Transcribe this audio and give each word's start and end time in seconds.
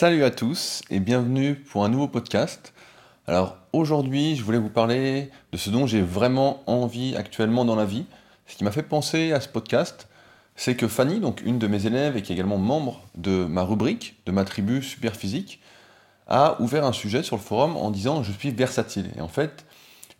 Salut 0.00 0.22
à 0.22 0.30
tous 0.30 0.82
et 0.90 1.00
bienvenue 1.00 1.56
pour 1.56 1.84
un 1.84 1.88
nouveau 1.88 2.06
podcast. 2.06 2.72
Alors 3.26 3.56
aujourd'hui, 3.72 4.36
je 4.36 4.44
voulais 4.44 4.56
vous 4.56 4.68
parler 4.68 5.28
de 5.50 5.56
ce 5.56 5.70
dont 5.70 5.88
j'ai 5.88 6.02
vraiment 6.02 6.62
envie 6.68 7.16
actuellement 7.16 7.64
dans 7.64 7.74
la 7.74 7.84
vie. 7.84 8.06
Ce 8.46 8.54
qui 8.54 8.62
m'a 8.62 8.70
fait 8.70 8.84
penser 8.84 9.32
à 9.32 9.40
ce 9.40 9.48
podcast, 9.48 10.06
c'est 10.54 10.76
que 10.76 10.86
Fanny, 10.86 11.18
donc 11.18 11.42
une 11.44 11.58
de 11.58 11.66
mes 11.66 11.86
élèves 11.86 12.16
et 12.16 12.22
qui 12.22 12.30
est 12.30 12.36
également 12.36 12.58
membre 12.58 13.00
de 13.16 13.44
ma 13.44 13.64
rubrique, 13.64 14.14
de 14.24 14.30
ma 14.30 14.44
tribu 14.44 14.84
super 14.84 15.16
physique, 15.16 15.60
a 16.28 16.62
ouvert 16.62 16.84
un 16.84 16.92
sujet 16.92 17.24
sur 17.24 17.34
le 17.34 17.42
forum 17.42 17.76
en 17.76 17.90
disant 17.90 18.22
je 18.22 18.30
suis 18.30 18.52
versatile. 18.52 19.10
Et 19.16 19.20
en 19.20 19.26
fait, 19.26 19.66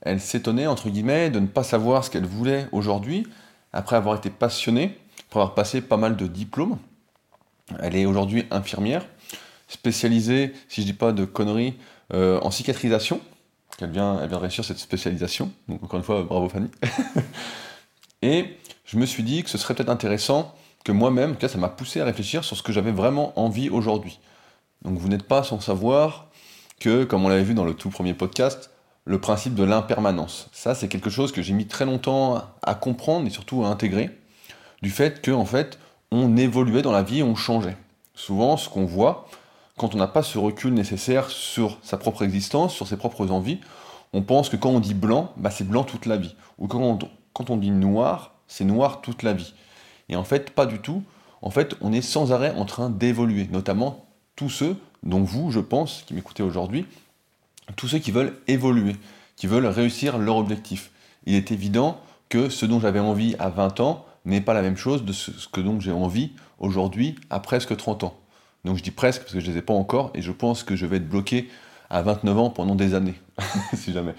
elle 0.02 0.20
s'étonnait 0.20 0.66
entre 0.66 0.90
guillemets 0.90 1.30
de 1.30 1.38
ne 1.38 1.46
pas 1.46 1.62
savoir 1.62 2.02
ce 2.02 2.10
qu'elle 2.10 2.26
voulait 2.26 2.66
aujourd'hui 2.72 3.28
après 3.72 3.94
avoir 3.94 4.16
été 4.16 4.28
passionnée, 4.28 4.98
après 5.28 5.38
avoir 5.38 5.54
passé 5.54 5.82
pas 5.82 5.98
mal 5.98 6.16
de 6.16 6.26
diplômes. 6.26 6.78
Elle 7.80 7.94
est 7.94 8.06
aujourd'hui 8.06 8.44
infirmière 8.50 9.04
spécialisée, 9.68 10.52
si 10.68 10.80
je 10.80 10.86
dis 10.86 10.92
pas 10.92 11.12
de 11.12 11.24
conneries, 11.24 11.74
euh, 12.12 12.40
en 12.40 12.50
cicatrisation. 12.50 13.20
Elle 13.80 13.90
vient, 13.90 14.18
elle 14.20 14.28
vient 14.28 14.38
réussir 14.38 14.64
cette 14.64 14.78
spécialisation. 14.78 15.52
Donc 15.68 15.82
encore 15.84 15.98
une 15.98 16.04
fois, 16.04 16.22
bravo 16.22 16.48
Fanny. 16.48 16.68
Et 18.22 18.56
je 18.84 18.96
me 18.96 19.06
suis 19.06 19.22
dit 19.22 19.44
que 19.44 19.50
ce 19.50 19.58
serait 19.58 19.74
peut-être 19.74 19.90
intéressant 19.90 20.54
que 20.84 20.90
moi-même, 20.92 21.36
cas, 21.36 21.48
ça 21.48 21.58
m'a 21.58 21.68
poussé 21.68 22.00
à 22.00 22.04
réfléchir 22.04 22.44
sur 22.44 22.56
ce 22.56 22.62
que 22.62 22.72
j'avais 22.72 22.90
vraiment 22.90 23.38
envie 23.38 23.68
aujourd'hui. 23.68 24.18
Donc 24.82 24.98
vous 24.98 25.08
n'êtes 25.08 25.24
pas 25.24 25.42
sans 25.42 25.60
savoir 25.60 26.28
que, 26.80 27.04
comme 27.04 27.24
on 27.24 27.28
l'avait 27.28 27.42
vu 27.42 27.54
dans 27.54 27.64
le 27.64 27.74
tout 27.74 27.90
premier 27.90 28.14
podcast, 28.14 28.70
le 29.04 29.20
principe 29.20 29.54
de 29.54 29.64
l'impermanence. 29.64 30.48
Ça, 30.52 30.74
c'est 30.74 30.88
quelque 30.88 31.10
chose 31.10 31.32
que 31.32 31.42
j'ai 31.42 31.54
mis 31.54 31.66
très 31.66 31.84
longtemps 31.84 32.42
à 32.62 32.74
comprendre 32.74 33.26
et 33.26 33.30
surtout 33.30 33.64
à 33.64 33.68
intégrer, 33.68 34.10
du 34.82 34.90
fait 34.90 35.22
que, 35.22 35.30
en 35.30 35.44
fait, 35.44 35.78
on 36.10 36.36
évoluait 36.36 36.82
dans 36.82 36.92
la 36.92 37.02
vie 37.02 37.22
on 37.22 37.34
changeait. 37.34 37.76
Souvent, 38.14 38.56
ce 38.56 38.68
qu'on 38.68 38.84
voit, 38.84 39.28
quand 39.78 39.94
on 39.94 39.98
n'a 39.98 40.08
pas 40.08 40.22
ce 40.22 40.36
recul 40.36 40.74
nécessaire 40.74 41.30
sur 41.30 41.78
sa 41.82 41.96
propre 41.96 42.22
existence, 42.22 42.74
sur 42.74 42.86
ses 42.86 42.96
propres 42.96 43.30
envies, 43.30 43.60
on 44.12 44.22
pense 44.22 44.48
que 44.48 44.56
quand 44.56 44.70
on 44.70 44.80
dit 44.80 44.94
blanc, 44.94 45.32
bah 45.36 45.50
c'est 45.50 45.66
blanc 45.66 45.84
toute 45.84 46.06
la 46.06 46.16
vie. 46.16 46.34
Ou 46.58 46.66
quand 46.66 47.00
on, 47.50 47.56
dit 47.56 47.70
noir, 47.70 48.34
c'est 48.48 48.64
noir 48.64 49.00
toute 49.00 49.22
la 49.22 49.32
vie. 49.32 49.54
Et 50.08 50.16
en 50.16 50.24
fait, 50.24 50.50
pas 50.50 50.66
du 50.66 50.80
tout. 50.80 51.02
En 51.40 51.50
fait, 51.50 51.76
on 51.80 51.92
est 51.92 52.02
sans 52.02 52.32
arrêt 52.32 52.54
en 52.56 52.64
train 52.64 52.90
d'évoluer, 52.90 53.48
notamment 53.52 54.06
tous 54.34 54.50
ceux, 54.50 54.76
dont 55.02 55.22
vous, 55.22 55.50
je 55.50 55.60
pense, 55.60 56.02
qui 56.06 56.14
m'écoutez 56.14 56.42
aujourd'hui, 56.42 56.86
tous 57.76 57.86
ceux 57.86 57.98
qui 57.98 58.10
veulent 58.10 58.36
évoluer, 58.48 58.96
qui 59.36 59.46
veulent 59.46 59.66
réussir 59.66 60.18
leur 60.18 60.36
objectif. 60.36 60.90
Il 61.26 61.34
est 61.34 61.52
évident 61.52 62.00
que 62.28 62.48
ce 62.48 62.66
dont 62.66 62.80
j'avais 62.80 62.98
envie 62.98 63.36
à 63.38 63.50
20 63.50 63.80
ans 63.80 64.04
n'est 64.24 64.40
pas 64.40 64.54
la 64.54 64.62
même 64.62 64.76
chose 64.76 65.04
de 65.04 65.12
ce 65.12 65.46
que 65.48 65.60
j'ai 65.78 65.92
envie 65.92 66.32
aujourd'hui 66.58 67.14
à 67.30 67.38
presque 67.40 67.76
30 67.76 68.04
ans. 68.04 68.18
Donc 68.68 68.76
je 68.76 68.82
dis 68.82 68.90
presque 68.90 69.22
parce 69.22 69.32
que 69.32 69.40
je 69.40 69.46
ne 69.46 69.52
les 69.52 69.58
ai 69.60 69.62
pas 69.62 69.72
encore 69.72 70.10
et 70.14 70.20
je 70.20 70.30
pense 70.30 70.62
que 70.62 70.76
je 70.76 70.84
vais 70.84 70.98
être 70.98 71.08
bloqué 71.08 71.48
à 71.88 72.02
29 72.02 72.38
ans 72.38 72.50
pendant 72.50 72.74
des 72.74 72.92
années, 72.92 73.14
si 73.74 73.94
jamais. 73.94 74.14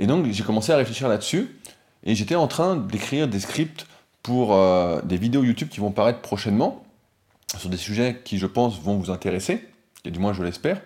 Et 0.00 0.08
donc 0.08 0.26
j'ai 0.26 0.42
commencé 0.42 0.72
à 0.72 0.76
réfléchir 0.76 1.08
là-dessus 1.08 1.56
et 2.02 2.16
j'étais 2.16 2.34
en 2.34 2.48
train 2.48 2.74
d'écrire 2.74 3.28
des 3.28 3.38
scripts 3.38 3.86
pour 4.24 4.54
euh, 4.54 5.00
des 5.02 5.18
vidéos 5.18 5.44
YouTube 5.44 5.68
qui 5.68 5.78
vont 5.78 5.92
paraître 5.92 6.18
prochainement 6.18 6.82
sur 7.58 7.68
des 7.68 7.76
sujets 7.76 8.20
qui, 8.24 8.38
je 8.38 8.46
pense, 8.46 8.80
vont 8.80 8.96
vous 8.96 9.12
intéresser, 9.12 9.68
et 10.04 10.10
du 10.10 10.18
moins 10.18 10.32
je 10.32 10.42
l'espère. 10.42 10.80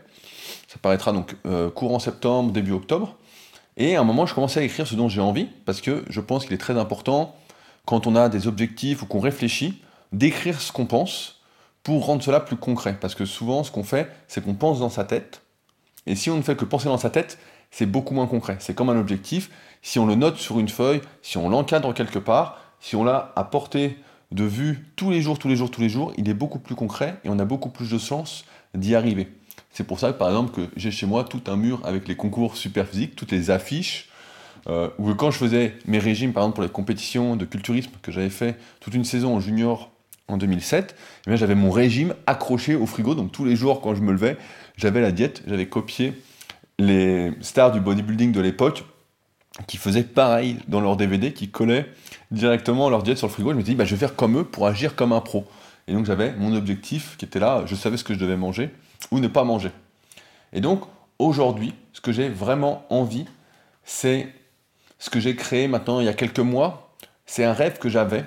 Ça 0.69 0.77
paraîtra 0.81 1.13
donc 1.13 1.37
euh, 1.47 1.71
courant 1.71 1.99
septembre, 1.99 2.53
début 2.53 2.73
octobre. 2.73 3.17
Et 3.79 3.97
à 3.97 4.01
un 4.03 4.05
moment, 4.05 4.27
je 4.27 4.35
commençais 4.35 4.61
à 4.61 4.63
écrire 4.63 4.87
ce 4.87 4.95
dont 4.95 5.09
j'ai 5.09 5.23
envie, 5.23 5.47
parce 5.65 5.81
que 5.81 6.05
je 6.11 6.21
pense 6.21 6.45
qu'il 6.45 6.53
est 6.53 6.59
très 6.59 6.79
important, 6.79 7.35
quand 7.87 8.07
on 8.07 8.15
a 8.15 8.29
des 8.29 8.47
objectifs 8.47 9.03
ou 9.03 9.07
qu'on 9.07 9.21
réfléchit, 9.21 9.81
d'écrire 10.13 10.61
ce 10.61 10.71
qu'on 10.71 10.85
pense 10.85 11.41
pour 11.85 12.07
rendre 12.07 12.23
cela 12.23 12.41
plus 12.41 12.57
concret. 12.57 12.97
Parce 13.01 13.15
que 13.15 13.25
souvent, 13.25 13.63
ce 13.63 13.71
qu'on 13.71 13.85
fait, 13.85 14.11
c'est 14.27 14.43
qu'on 14.43 14.55
pense 14.55 14.81
dans 14.81 14.89
sa 14.89 15.05
tête. 15.05 15.43
Et 16.07 16.17
si 16.17 16.31
on 16.31 16.37
ne 16.37 16.43
fait 16.43 16.57
que 16.57 16.65
penser 16.65 16.87
dans 16.87 16.99
sa 16.99 17.11
tête, 17.11 17.39
c'est 17.71 17.87
beaucoup 17.87 18.15
moins 18.15 18.27
concret. 18.27 18.57
C'est 18.59 18.75
comme 18.75 18.91
un 18.91 18.99
objectif. 18.99 19.51
Si 19.83 19.99
on 19.99 20.07
le 20.07 20.17
note 20.17 20.37
sur 20.37 20.59
une 20.59 20.69
feuille, 20.69 21.03
si 21.23 21.39
on 21.39 21.49
l'encadre 21.49 21.95
quelque 21.95 22.19
part, 22.19 22.59
si 22.81 22.97
on 22.97 23.05
l'a 23.05 23.33
à 23.37 23.45
portée 23.45 23.99
de 24.33 24.45
vue 24.45 24.87
tous 24.97 25.11
les 25.11 25.21
jours, 25.21 25.39
tous 25.39 25.49
les 25.49 25.57
jours, 25.57 25.71
tous 25.71 25.81
les 25.81 25.89
jours, 25.89 26.13
il 26.17 26.29
est 26.29 26.35
beaucoup 26.35 26.59
plus 26.59 26.75
concret 26.75 27.17
et 27.25 27.29
on 27.29 27.39
a 27.39 27.45
beaucoup 27.45 27.69
plus 27.69 27.91
de 27.91 27.99
chance 27.99 28.45
d'y 28.75 28.95
arriver. 28.95 29.29
C'est 29.71 29.85
pour 29.85 30.01
ça 30.01 30.13
par 30.13 30.29
exemple 30.29 30.53
que 30.53 30.69
j'ai 30.77 30.91
chez 30.91 31.07
moi 31.07 31.25
tout 31.25 31.43
un 31.47 31.57
mur 31.57 31.81
avec 31.85 32.09
les 32.09 32.17
concours 32.17 32.57
super 32.57 32.87
physiques, 32.87 33.17
toutes 33.17 33.33
les 33.33 33.51
affiches, 33.51 34.09
euh, 34.69 34.89
ou 34.99 35.15
quand 35.15 35.31
je 35.31 35.39
faisais 35.39 35.75
mes 35.87 35.99
régimes 35.99 36.33
par 36.33 36.43
exemple 36.43 36.57
pour 36.57 36.65
les 36.65 36.71
compétitions 36.71 37.37
de 37.37 37.45
culturisme 37.45 37.91
que 38.03 38.11
j'avais 38.11 38.31
fait 38.31 38.57
toute 38.81 38.95
une 38.95 39.05
saison 39.05 39.37
en 39.37 39.41
junior 39.41 39.91
en 40.29 40.37
2007, 40.37 40.97
eh 41.27 41.37
j'avais 41.37 41.55
mon 41.55 41.71
régime 41.71 42.15
accroché 42.27 42.75
au 42.75 42.87
frigo, 42.87 43.15
donc 43.15 43.33
tous 43.33 43.45
les 43.45 43.57
jours 43.57 43.81
quand 43.81 43.95
je 43.95 44.01
me 44.01 44.13
levais, 44.13 44.37
j'avais 44.77 45.01
la 45.01 45.13
diète, 45.13 45.43
j'avais 45.47 45.67
copié 45.67 46.15
les 46.79 47.33
stars 47.41 47.73
du 47.73 47.81
bodybuilding 47.81 48.33
de 48.33 48.41
l'époque 48.41 48.85
qui 49.67 49.77
faisaient 49.77 50.03
pareil 50.03 50.57
dans 50.67 50.81
leur 50.81 50.97
DVD, 50.97 51.33
qui 51.33 51.49
collaient 51.49 51.87
directement 52.31 52.91
leur 52.91 53.03
diète 53.03 53.19
sur 53.19 53.29
le 53.29 53.33
frigo. 53.33 53.53
Je 53.53 53.57
me 53.57 53.63
dis, 53.63 53.75
bah, 53.75 53.85
je 53.85 53.95
vais 53.95 54.01
faire 54.01 54.17
comme 54.17 54.39
eux 54.39 54.45
pour 54.45 54.67
agir 54.67 54.97
comme 54.97 55.13
un 55.13 55.21
pro. 55.21 55.47
Et 55.87 55.93
donc 55.93 56.07
j'avais 56.07 56.33
mon 56.33 56.55
objectif 56.55 57.17
qui 57.19 57.25
était 57.25 57.39
là, 57.39 57.63
je 57.67 57.75
savais 57.75 57.97
ce 57.97 58.05
que 58.05 58.15
je 58.15 58.19
devais 58.19 58.37
manger 58.37 58.71
ou 59.11 59.21
ne 59.21 59.29
pas 59.29 59.45
manger. 59.45 59.71
Et 60.53 60.61
donc 60.61 60.83
aujourd'hui, 61.19 61.75
ce 61.93 62.01
que 62.01 62.11
j'ai 62.11 62.29
vraiment 62.29 62.85
envie, 62.89 63.27
c'est 63.85 64.29
ce 64.99 65.11
que 65.11 65.21
j'ai 65.21 65.37
créé 65.37 65.69
maintenant 65.69 66.01
il 66.01 66.07
y 66.07 66.09
a 66.09 66.15
quelques 66.15 66.41
mois. 66.41 66.95
C'est 67.27 67.45
un 67.45 67.53
rêve 67.53 67.79
que 67.79 67.89
j'avais. 67.89 68.25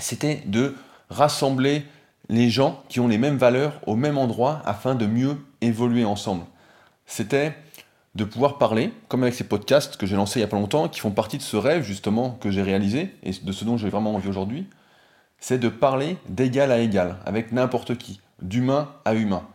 C'était 0.00 0.42
de 0.46 0.74
rassembler 1.08 1.84
les 2.28 2.50
gens 2.50 2.82
qui 2.88 3.00
ont 3.00 3.08
les 3.08 3.18
mêmes 3.18 3.36
valeurs 3.36 3.80
au 3.86 3.96
même 3.96 4.18
endroit 4.18 4.62
afin 4.64 4.94
de 4.94 5.06
mieux 5.06 5.36
évoluer 5.60 6.04
ensemble. 6.04 6.44
C'était 7.06 7.54
de 8.14 8.24
pouvoir 8.24 8.58
parler, 8.58 8.92
comme 9.08 9.22
avec 9.22 9.34
ces 9.34 9.44
podcasts 9.44 9.96
que 9.96 10.06
j'ai 10.06 10.16
lancés 10.16 10.38
il 10.38 10.42
n'y 10.42 10.46
a 10.46 10.48
pas 10.48 10.56
longtemps, 10.56 10.88
qui 10.88 11.00
font 11.00 11.10
partie 11.10 11.38
de 11.38 11.42
ce 11.42 11.56
rêve 11.56 11.82
justement 11.82 12.30
que 12.40 12.50
j'ai 12.50 12.62
réalisé 12.62 13.14
et 13.22 13.32
de 13.32 13.52
ce 13.52 13.64
dont 13.64 13.76
j'ai 13.76 13.88
vraiment 13.88 14.14
envie 14.14 14.28
aujourd'hui, 14.28 14.68
c'est 15.38 15.58
de 15.58 15.68
parler 15.68 16.16
d'égal 16.28 16.70
à 16.70 16.78
égal, 16.78 17.16
avec 17.26 17.52
n'importe 17.52 17.98
qui, 17.98 18.20
d'humain 18.40 18.88
à 19.04 19.14
humain. 19.14 19.46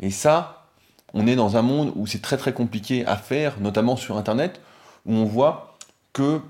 Et 0.00 0.10
ça, 0.10 0.66
on 1.14 1.26
est 1.26 1.36
dans 1.36 1.56
un 1.56 1.62
monde 1.62 1.92
où 1.94 2.06
c'est 2.06 2.22
très 2.22 2.36
très 2.36 2.52
compliqué 2.52 3.06
à 3.06 3.16
faire, 3.16 3.60
notamment 3.60 3.96
sur 3.96 4.16
Internet, 4.16 4.60
où 5.04 5.14
on 5.14 5.24
voit 5.24 5.76
que 6.12 6.40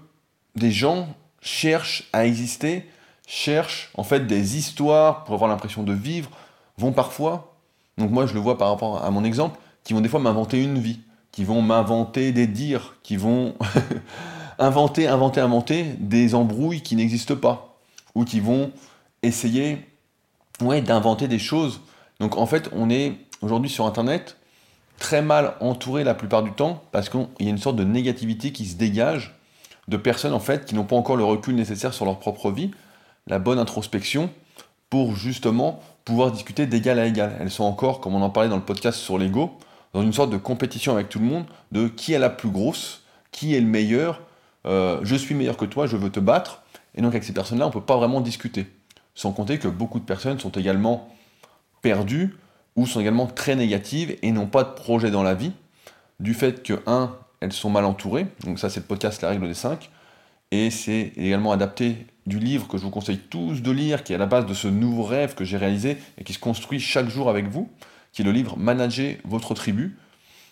des 0.54 0.70
gens 0.70 1.08
cherchent 1.40 2.08
à 2.12 2.26
exister, 2.26 2.88
cherchent 3.26 3.90
en 3.94 4.04
fait 4.04 4.26
des 4.26 4.56
histoires 4.56 5.24
pour 5.24 5.34
avoir 5.34 5.50
l'impression 5.50 5.82
de 5.82 5.92
vivre, 5.92 6.30
vont 6.78 6.92
parfois, 6.92 7.56
donc 7.98 8.10
moi 8.10 8.26
je 8.26 8.34
le 8.34 8.40
vois 8.40 8.56
par 8.56 8.68
rapport 8.68 9.04
à 9.04 9.10
mon 9.10 9.24
exemple, 9.24 9.58
qui 9.84 9.92
vont 9.92 10.00
des 10.00 10.08
fois 10.08 10.20
m'inventer 10.20 10.62
une 10.62 10.78
vie 10.78 11.00
qui 11.36 11.44
vont 11.44 11.60
m'inventer 11.60 12.32
des 12.32 12.46
dires, 12.46 12.94
qui 13.02 13.18
vont 13.18 13.52
inventer, 14.58 15.06
inventer, 15.06 15.42
inventer 15.42 15.84
des 15.98 16.34
embrouilles 16.34 16.80
qui 16.80 16.96
n'existent 16.96 17.36
pas, 17.36 17.76
ou 18.14 18.24
qui 18.24 18.40
vont 18.40 18.70
essayer 19.22 19.86
ouais, 20.62 20.80
d'inventer 20.80 21.28
des 21.28 21.38
choses. 21.38 21.82
Donc 22.20 22.38
en 22.38 22.46
fait, 22.46 22.70
on 22.72 22.88
est 22.88 23.18
aujourd'hui 23.42 23.68
sur 23.68 23.84
Internet 23.84 24.38
très 24.98 25.20
mal 25.20 25.56
entouré 25.60 26.04
la 26.04 26.14
plupart 26.14 26.42
du 26.42 26.52
temps, 26.52 26.82
parce 26.90 27.10
qu'il 27.10 27.26
y 27.40 27.48
a 27.48 27.50
une 27.50 27.58
sorte 27.58 27.76
de 27.76 27.84
négativité 27.84 28.50
qui 28.50 28.64
se 28.64 28.76
dégage 28.76 29.38
de 29.88 29.98
personnes 29.98 30.32
en 30.32 30.40
fait 30.40 30.64
qui 30.64 30.74
n'ont 30.74 30.84
pas 30.84 30.96
encore 30.96 31.16
le 31.16 31.24
recul 31.24 31.54
nécessaire 31.54 31.92
sur 31.92 32.06
leur 32.06 32.18
propre 32.18 32.50
vie, 32.50 32.70
la 33.26 33.38
bonne 33.38 33.58
introspection, 33.58 34.30
pour 34.90 35.16
justement 35.16 35.80
pouvoir 36.04 36.30
discuter 36.30 36.66
d'égal 36.66 36.98
à 36.98 37.06
égal. 37.06 37.36
Elles 37.40 37.50
sont 37.50 37.64
encore, 37.64 38.00
comme 38.00 38.14
on 38.14 38.22
en 38.22 38.30
parlait 38.30 38.48
dans 38.48 38.56
le 38.56 38.62
podcast 38.62 38.98
sur 38.98 39.18
l'ego, 39.18 39.58
dans 39.92 40.02
une 40.02 40.12
sorte 40.12 40.30
de 40.30 40.36
compétition 40.36 40.92
avec 40.92 41.08
tout 41.08 41.18
le 41.18 41.24
monde, 41.24 41.44
de 41.72 41.88
qui 41.88 42.12
est 42.12 42.18
la 42.18 42.30
plus 42.30 42.50
grosse, 42.50 43.02
qui 43.32 43.54
est 43.54 43.60
le 43.60 43.66
meilleur, 43.66 44.20
euh, 44.66 45.00
je 45.02 45.16
suis 45.16 45.34
meilleur 45.34 45.56
que 45.56 45.64
toi, 45.64 45.86
je 45.86 45.96
veux 45.96 46.10
te 46.10 46.20
battre. 46.20 46.62
Et 46.94 47.02
donc 47.02 47.12
avec 47.12 47.24
ces 47.24 47.32
personnes-là, 47.32 47.66
on 47.66 47.68
ne 47.68 47.72
peut 47.72 47.80
pas 47.80 47.96
vraiment 47.96 48.20
discuter. 48.20 48.66
Sans 49.14 49.32
compter 49.32 49.58
que 49.58 49.68
beaucoup 49.68 49.98
de 49.98 50.04
personnes 50.04 50.38
sont 50.38 50.50
également 50.50 51.08
perdues 51.82 52.36
ou 52.74 52.86
sont 52.86 53.00
également 53.00 53.26
très 53.26 53.56
négatives 53.56 54.16
et 54.22 54.32
n'ont 54.32 54.46
pas 54.46 54.64
de 54.64 54.70
projet 54.70 55.10
dans 55.10 55.22
la 55.22 55.34
vie, 55.34 55.52
du 56.20 56.34
fait 56.34 56.62
que, 56.62 56.80
un, 56.86 57.14
elles 57.40 57.52
sont 57.52 57.70
mal 57.70 57.84
entourées, 57.84 58.26
donc 58.44 58.58
ça 58.58 58.70
c'est 58.70 58.80
le 58.80 58.86
podcast 58.86 59.22
La 59.22 59.30
règle 59.30 59.48
des 59.48 59.54
5, 59.54 59.90
et 60.56 60.70
c'est 60.70 61.12
également 61.16 61.52
adapté 61.52 62.06
du 62.26 62.38
livre 62.38 62.66
que 62.66 62.78
je 62.78 62.82
vous 62.82 62.90
conseille 62.90 63.18
tous 63.18 63.62
de 63.62 63.70
lire, 63.70 64.02
qui 64.02 64.12
est 64.12 64.16
à 64.16 64.18
la 64.18 64.26
base 64.26 64.46
de 64.46 64.54
ce 64.54 64.68
nouveau 64.68 65.02
rêve 65.02 65.34
que 65.34 65.44
j'ai 65.44 65.56
réalisé 65.56 65.98
et 66.18 66.24
qui 66.24 66.32
se 66.32 66.38
construit 66.38 66.80
chaque 66.80 67.08
jour 67.08 67.28
avec 67.28 67.46
vous, 67.48 67.70
qui 68.12 68.22
est 68.22 68.24
le 68.24 68.32
livre 68.32 68.56
Manager 68.56 69.16
votre 69.24 69.54
tribu. 69.54 69.96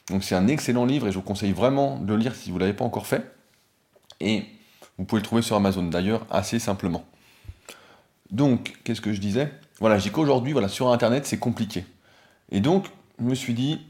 Donc 0.09 0.23
c'est 0.23 0.35
un 0.35 0.47
excellent 0.49 0.85
livre 0.85 1.09
et 1.09 1.11
je 1.11 1.17
vous 1.17 1.23
conseille 1.23 1.53
vraiment 1.53 1.99
de 1.99 2.12
le 2.12 2.19
lire 2.19 2.35
si 2.35 2.51
vous 2.51 2.56
ne 2.56 2.61
l'avez 2.61 2.75
pas 2.75 2.85
encore 2.85 3.06
fait. 3.06 3.35
Et 4.21 4.45
vous 4.99 5.05
pouvez 5.05 5.21
le 5.21 5.25
trouver 5.25 5.43
sur 5.43 5.56
Amazon 5.56 5.85
d'ailleurs 5.85 6.27
assez 6.31 6.59
simplement. 6.59 7.05
Donc, 8.31 8.75
qu'est-ce 8.85 9.01
que 9.01 9.12
je 9.12 9.21
disais? 9.21 9.53
Voilà, 9.81 9.99
je 9.99 10.05
dis 10.05 10.11
qu'aujourd'hui, 10.11 10.53
voilà, 10.53 10.69
sur 10.69 10.91
Internet, 10.91 11.27
c'est 11.27 11.39
compliqué. 11.39 11.85
Et 12.51 12.61
donc, 12.61 12.87
je 13.19 13.25
me 13.25 13.35
suis 13.35 13.55
dit, 13.55 13.81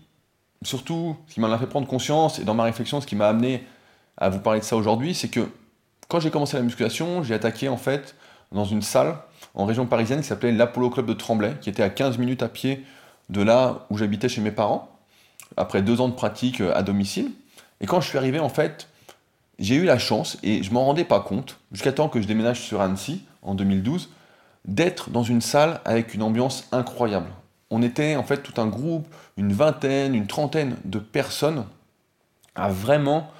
surtout, 0.63 1.17
ce 1.29 1.35
qui 1.35 1.41
m'a 1.41 1.59
fait 1.59 1.67
prendre 1.67 1.87
conscience, 1.87 2.39
et 2.39 2.45
dans 2.45 2.55
ma 2.55 2.65
réflexion, 2.65 3.01
ce 3.01 3.07
qui 3.07 3.17
m'a 3.17 3.29
amené 3.29 3.65
à 4.17 4.29
vous 4.29 4.41
parler 4.41 4.61
de 4.61 4.65
ça 4.65 4.77
aujourd'hui, 4.77 5.15
c'est 5.15 5.29
que 5.29 5.49
quand 6.09 6.21
j'ai 6.21 6.31
commencé 6.31 6.57
la 6.57 6.63
musculation, 6.63 7.23
j'ai 7.23 7.35
attaqué 7.35 7.69
en 7.69 7.77
fait 7.77 8.15
dans 8.53 8.65
une 8.65 8.83
salle 8.83 9.17
en 9.55 9.67
région 9.67 9.87
parisienne 9.87 10.21
qui 10.21 10.27
s'appelait 10.27 10.53
l'Apollo 10.53 10.91
Club 10.91 11.07
de 11.07 11.13
Tremblay, 11.13 11.57
qui 11.61 11.71
était 11.71 11.83
à 11.83 11.91
15 11.91 12.19
minutes 12.19 12.43
à 12.43 12.49
pied 12.49 12.85
de 13.31 13.43
là 13.43 13.87
où 13.91 13.97
j'habitais 13.97 14.29
chez 14.29 14.41
mes 14.41 14.51
parents, 14.51 14.91
après 15.57 15.83
deux 15.83 16.01
ans 16.01 16.09
de 16.09 16.15
pratique 16.15 16.61
euh, 16.61 16.75
à 16.75 16.83
domicile. 16.83 17.31
Et 17.81 17.87
quand 17.87 18.01
je 18.01 18.09
suis 18.09 18.19
arrivé, 18.19 18.39
en 18.39 18.49
fait, 18.49 18.89
j'ai 19.59 19.77
eu 19.77 19.85
la 19.85 19.99
chance, 19.99 20.39
et 20.43 20.63
je 20.63 20.73
m'en 20.73 20.85
rendais 20.85 21.05
pas 21.05 21.21
compte, 21.21 21.59
jusqu'à 21.73 21.93
temps 21.93 22.09
que 22.09 22.21
je 22.21 22.27
déménage 22.27 22.61
sur 22.61 22.81
Annecy, 22.81 23.23
en 23.43 23.55
2012, 23.55 24.11
d'être 24.65 25.11
dans 25.11 25.23
une 25.23 25.41
salle 25.41 25.81
avec 25.85 26.15
une 26.15 26.23
ambiance 26.23 26.67
incroyable. 26.73 27.29
On 27.71 27.83
était 27.83 28.17
en 28.17 28.25
fait 28.25 28.39
tout 28.39 28.61
un 28.61 28.67
groupe, 28.67 29.07
une 29.37 29.53
vingtaine, 29.53 30.15
une 30.15 30.27
trentaine 30.27 30.77
de 30.85 30.99
personnes 30.99 31.65
à 32.55 32.69
vraiment 32.69 33.31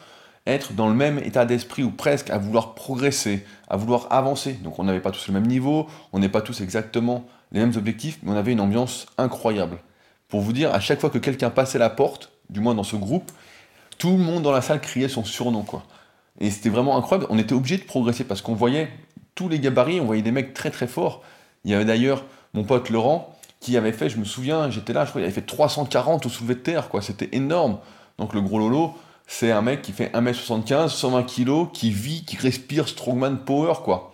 être 0.47 0.73
dans 0.73 0.89
le 0.89 0.95
même 0.95 1.19
état 1.19 1.47
d'esprit 1.47 1.83
ou 1.83 1.91
presque 1.91 2.31
à 2.31 2.39
vouloir 2.39 2.75
progresser, 2.75 3.45
à 3.69 3.77
vouloir 3.77 4.09
avancer. 4.11 4.53
Donc 4.55 4.79
on 4.79 4.85
n'avait 4.85 5.01
pas 5.01 5.11
tous 5.11 5.29
le 5.29 5.35
même 5.35 5.47
niveau, 5.47 5.87
on 6.13 6.19
n'est 6.19 6.29
pas 6.29 6.43
tous 6.43 6.61
exactement 6.61 7.25
les 7.53 7.61
mêmes 7.61 7.73
objectifs, 7.77 8.19
mais 8.23 8.33
on 8.33 8.37
avait 8.37 8.53
une 8.53 8.61
ambiance 8.61 9.07
incroyable. 9.17 9.79
Pour 10.29 10.41
vous 10.41 10.53
dire, 10.53 10.75
à 10.75 10.81
chaque 10.81 11.01
fois 11.01 11.11
que 11.11 11.19
quelqu'un 11.19 11.51
passait 11.51 11.79
la 11.79 11.91
porte, 11.91 12.31
du 12.51 12.61
moins 12.61 12.75
dans 12.75 12.83
ce 12.83 12.97
groupe, 12.97 13.31
tout 13.99 14.11
le 14.11 14.19
monde 14.19 14.43
dans 14.43 14.53
la 14.53 14.61
salle 14.61 14.81
criait 14.81 15.09
son 15.09 15.25
surnom, 15.25 15.63
quoi. 15.63 15.85
Et 16.41 16.51
c'était 16.51 16.69
vraiment 16.69 16.97
incroyable. 16.97 17.27
On 17.31 17.39
était 17.39 17.55
obligé 17.55 17.77
de 17.77 17.85
progresser 17.85 18.25
parce 18.25 18.43
qu'on 18.43 18.55
voyait 18.55 18.89
tous 19.35 19.49
les 19.49 19.61
gabarits, 19.61 20.01
on 20.01 20.05
voyait 20.05 20.23
des 20.23 20.33
mecs 20.33 20.53
très 20.53 20.71
très 20.71 20.89
forts. 20.89 21.23
Il 21.65 21.71
y 21.71 21.75
avait 21.75 21.85
d'ailleurs 21.85 22.25
mon 22.55 22.65
pote 22.65 22.91
Laurent 22.91 23.35
qui 23.61 23.77
avait 23.77 23.93
fait, 23.93 24.09
je 24.09 24.19
me 24.19 24.25
souviens, 24.25 24.69
j'étais 24.69 24.93
là, 24.93 25.05
je 25.05 25.11
crois, 25.11 25.21
il 25.21 25.25
avait 25.25 25.33
fait 25.33 25.47
340 25.47 26.27
au 26.27 26.29
soulevé 26.29 26.55
de 26.55 26.61
terre, 26.61 26.89
quoi. 26.89 27.01
C'était 27.01 27.29
énorme. 27.33 27.79
Donc 28.19 28.35
le 28.35 28.41
gros 28.41 28.59
Lolo, 28.59 28.95
c'est 29.27 29.51
un 29.51 29.63
mec 29.63 29.83
qui 29.83 29.93
fait 29.93 30.13
1m75, 30.15 30.89
120 30.89 31.23
kg, 31.25 31.71
qui 31.73 31.91
vit, 31.91 32.25
qui 32.25 32.37
respire 32.37 32.89
strongman 32.89 33.39
power, 33.39 33.75
quoi. 33.83 34.13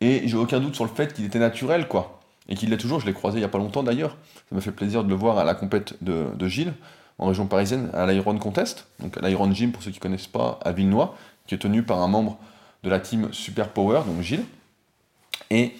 Et 0.00 0.26
j'ai 0.26 0.36
aucun 0.36 0.60
doute 0.60 0.74
sur 0.74 0.84
le 0.84 0.90
fait 0.90 1.14
qu'il 1.14 1.24
était 1.24 1.38
naturel, 1.38 1.88
quoi. 1.88 2.20
Et 2.48 2.54
qu'il 2.54 2.70
l'est 2.70 2.76
toujours, 2.76 3.00
je 3.00 3.06
l'ai 3.06 3.12
croisé 3.12 3.38
il 3.38 3.40
n'y 3.40 3.46
a 3.46 3.48
pas 3.48 3.58
longtemps 3.58 3.82
d'ailleurs. 3.82 4.16
Ça 4.48 4.54
m'a 4.54 4.60
fait 4.60 4.72
plaisir 4.72 5.04
de 5.04 5.08
le 5.08 5.14
voir 5.14 5.38
à 5.38 5.44
la 5.44 5.54
compète 5.54 5.94
de, 6.02 6.48
Gilles, 6.48 6.74
en 7.18 7.26
région 7.26 7.46
parisienne, 7.46 7.90
à 7.94 8.06
l'Iron 8.06 8.36
Contest, 8.38 8.88
donc 9.00 9.20
l'Iron 9.22 9.50
Gym 9.52 9.72
pour 9.72 9.82
ceux 9.82 9.90
qui 9.90 9.98
ne 9.98 10.02
connaissent 10.02 10.26
pas, 10.26 10.58
à 10.64 10.72
Villenois, 10.72 11.16
qui 11.46 11.54
est 11.54 11.58
tenu 11.58 11.82
par 11.82 12.00
un 12.00 12.08
membre 12.08 12.38
de 12.82 12.90
la 12.90 12.98
team 12.98 13.28
Super 13.32 13.68
Power, 13.68 14.02
donc 14.06 14.20
Gilles. 14.22 14.44
Et 15.50 15.72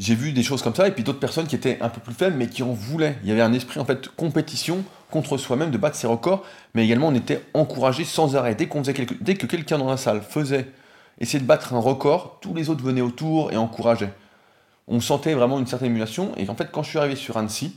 j'ai 0.00 0.14
vu 0.14 0.32
des 0.32 0.42
choses 0.42 0.62
comme 0.62 0.74
ça, 0.74 0.88
et 0.88 0.92
puis 0.92 1.04
d'autres 1.04 1.20
personnes 1.20 1.46
qui 1.46 1.54
étaient 1.54 1.78
un 1.82 1.90
peu 1.90 2.00
plus 2.00 2.14
faibles, 2.14 2.36
mais 2.36 2.48
qui 2.48 2.62
en 2.62 2.72
voulaient. 2.72 3.18
Il 3.22 3.28
y 3.28 3.32
avait 3.32 3.42
un 3.42 3.52
esprit 3.52 3.78
en 3.78 3.84
fait 3.84 4.08
compétition 4.08 4.82
contre 5.10 5.36
soi-même, 5.36 5.70
de 5.70 5.76
battre 5.76 5.94
ses 5.94 6.06
records, 6.06 6.42
mais 6.74 6.84
également 6.86 7.08
on 7.08 7.14
était 7.14 7.44
encouragé 7.52 8.04
sans 8.04 8.34
arrêt. 8.34 8.54
Dès, 8.54 8.66
qu'on 8.66 8.82
faisait 8.82 9.06
dès 9.20 9.34
que 9.34 9.44
quelqu'un 9.44 9.76
dans 9.76 9.90
la 9.90 9.98
salle 9.98 10.22
faisait 10.22 10.72
essayer 11.18 11.38
de 11.38 11.44
battre 11.44 11.74
un 11.74 11.80
record, 11.80 12.38
tous 12.40 12.54
les 12.54 12.70
autres 12.70 12.82
venaient 12.82 13.02
autour 13.02 13.52
et 13.52 13.58
encourageaient. 13.58 14.14
On 14.88 15.00
sentait 15.00 15.34
vraiment 15.34 15.58
une 15.58 15.66
certaine 15.66 15.88
émulation, 15.88 16.32
et 16.38 16.48
en 16.48 16.54
fait 16.54 16.70
quand 16.72 16.82
je 16.82 16.88
suis 16.88 16.98
arrivé 16.98 17.14
sur 17.14 17.36
Annecy, 17.36 17.76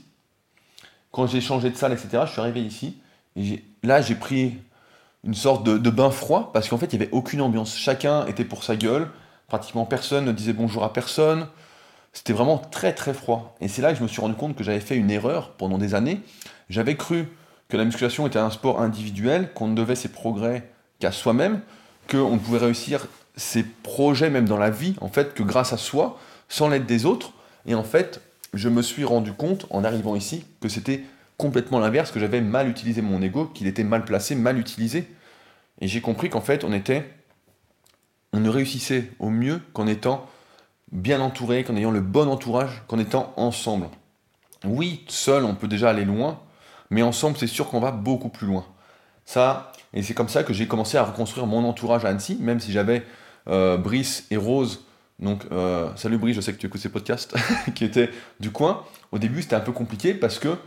quand 1.12 1.28
j'ai 1.28 1.42
changé 1.42 1.72
de 1.72 1.75
salle, 1.75 1.92
etc., 1.92 2.24
je 2.25 2.31
suis 2.31 2.42
arrivé 2.42 2.62
ici, 2.62 2.98
et 3.36 3.64
là 3.84 4.02
j'ai 4.02 4.16
pris 4.16 4.60
une 5.25 5.34
sorte 5.34 5.66
de, 5.66 5.90
bain 5.90 6.10
froid, 6.10 6.52
parce 6.54 6.68
qu'en 6.68 6.78
fait, 6.78 6.92
il 6.92 7.00
n'y 7.00 7.04
avait 7.06 7.14
aucune 7.14 7.40
ambiance. 7.40 7.78
Chacun 7.78 8.25
était 8.25 8.44
pour 8.44 8.64
sa 8.66 8.75
gueule, 8.75 9.08
pratiquement 9.48 9.86
personne 9.86 10.25
ne 10.25 10.34
disait 10.34 10.52
bonjour 10.52 10.84
à 10.84 10.92
personne. 10.92 11.48
C'était 12.13 12.33
vraiment 12.33 12.60
très 12.60 12.94
très 12.94 13.13
froid. 13.13 13.56
Et 13.60 13.68
c'est 13.68 13.81
là 13.81 13.92
que 13.92 13.98
je 13.98 14.04
me 14.04 14.07
suis 14.07 14.21
rendu 14.21 14.36
compte 14.36 14.56
que 14.56 14.63
j'avais 14.63 14.80
fait 14.80 14.95
une 14.95 15.12
erreur 15.12 15.51
pendant 15.51 15.80
des 15.80 15.95
années. 15.95 16.21
J'avais 16.69 16.95
cru 16.95 17.27
que 17.69 17.77
la 17.77 17.86
musculation 17.86 18.27
était 18.27 18.39
un 18.39 18.51
sport 18.51 18.80
individuel, 18.80 19.51
qu'on 19.54 19.68
ne 19.68 19.75
devait 19.75 19.95
ses 19.95 20.10
progrès 20.10 20.69
qu'à 21.00 21.12
soi-même, 21.12 21.62
qu'on 22.10 22.38
pouvait 22.38 22.60
réussir 22.60 23.07
ses 23.36 23.63
projets 23.63 24.30
même 24.30 24.48
dans 24.48 24.60
la 24.60 24.69
vie, 24.69 24.95
en 25.01 25.07
fait, 25.07 25.33
que 25.33 25.42
grâce 25.42 25.74
à 25.74 25.77
soi, 25.77 26.19
sans 26.50 26.69
l'aide 26.69 26.86
des 26.86 27.06
autres. 27.06 27.33
Et 27.65 27.74
en 27.74 27.83
fait, 27.83 28.21
je 28.54 28.69
me 28.69 28.83
suis 28.83 29.04
rendu 29.04 29.33
compte, 29.33 29.65
en 29.71 29.83
arrivant 29.83 30.15
ici, 30.15 30.45
que 30.62 30.69
c'était 30.69 31.04
complètement 31.38 31.80
l'inverse, 31.80 32.12
que 32.12 32.19
j'avais 32.19 32.42
mal 32.42 32.69
utilisé 32.69 33.01
mon 33.01 33.21
ego, 33.24 33.45
qu'il 33.48 33.65
était 33.65 33.83
mal 33.83 34.06
placé, 34.06 34.36
mal 34.36 34.60
utilisé. 34.60 35.07
Et 35.81 35.88
j'ai 35.88 36.01
compris 36.01 36.30
qu'en 36.30 36.42
fait, 36.42 36.63
on 36.63 36.74
était. 36.74 37.10
On 38.33 38.39
ne 38.39 38.50
réussissait 38.50 39.12
au 39.19 39.30
mieux 39.30 39.62
qu'en 39.74 39.88
étant 39.88 40.27
bien 40.94 41.19
entouré, 41.19 41.63
qu'en 41.63 41.75
ayant 41.75 41.92
le 41.92 42.00
bon 42.00 42.30
entourage, 42.30 42.84
qu'en 42.88 43.00
étant 43.00 43.34
ensemble. 43.36 43.88
Oui, 44.63 45.04
seul, 45.10 45.44
on 45.44 45.56
peut 45.56 45.68
déjà 45.68 45.90
aller 45.90 46.06
loin, 46.06 46.40
mais 46.90 47.01
ensemble, 47.01 47.38
c'est 47.38 47.48
sûr 47.48 47.68
qu'on 47.68 47.81
va 47.81 47.92
beaucoup 47.92 48.30
plus 48.30 48.48
loin. 48.48 48.66
Ça, 49.25 49.74
et 49.94 50.04
c'est 50.04 50.13
comme 50.13 50.30
ça 50.30 50.44
que 50.44 50.54
j'ai 50.54 50.68
commencé 50.68 50.98
à 50.98 51.04
reconstruire 51.04 51.48
mon 51.48 51.66
entourage 51.66 52.06
à 52.06 52.10
Annecy, 52.10 52.38
même 52.40 52.60
si 52.60 52.72
j'avais 52.72 53.04
euh, 53.50 53.78
Brice 53.78 54.25
et 54.31 54.38
Rose. 54.38 54.86
Donc, 55.19 55.45
euh, 55.51 55.90
salut 55.95 56.18
Brice, 56.18 56.36
je 56.36 56.42
sais 56.42 56.54
que 56.54 56.57
tu 56.60 56.68
écoutes 56.68 56.81
ces 56.81 56.90
podcasts, 56.90 57.36
qui 57.75 57.84
étaient 57.84 58.10
du 58.39 58.51
coin. 58.51 58.84
Au 59.12 59.19
début, 59.19 59.42
c'était 59.42 59.56
un 59.56 59.62
peu 59.62 59.72
compliqué 59.72 60.13
parce 60.13 60.39
que 60.39 60.57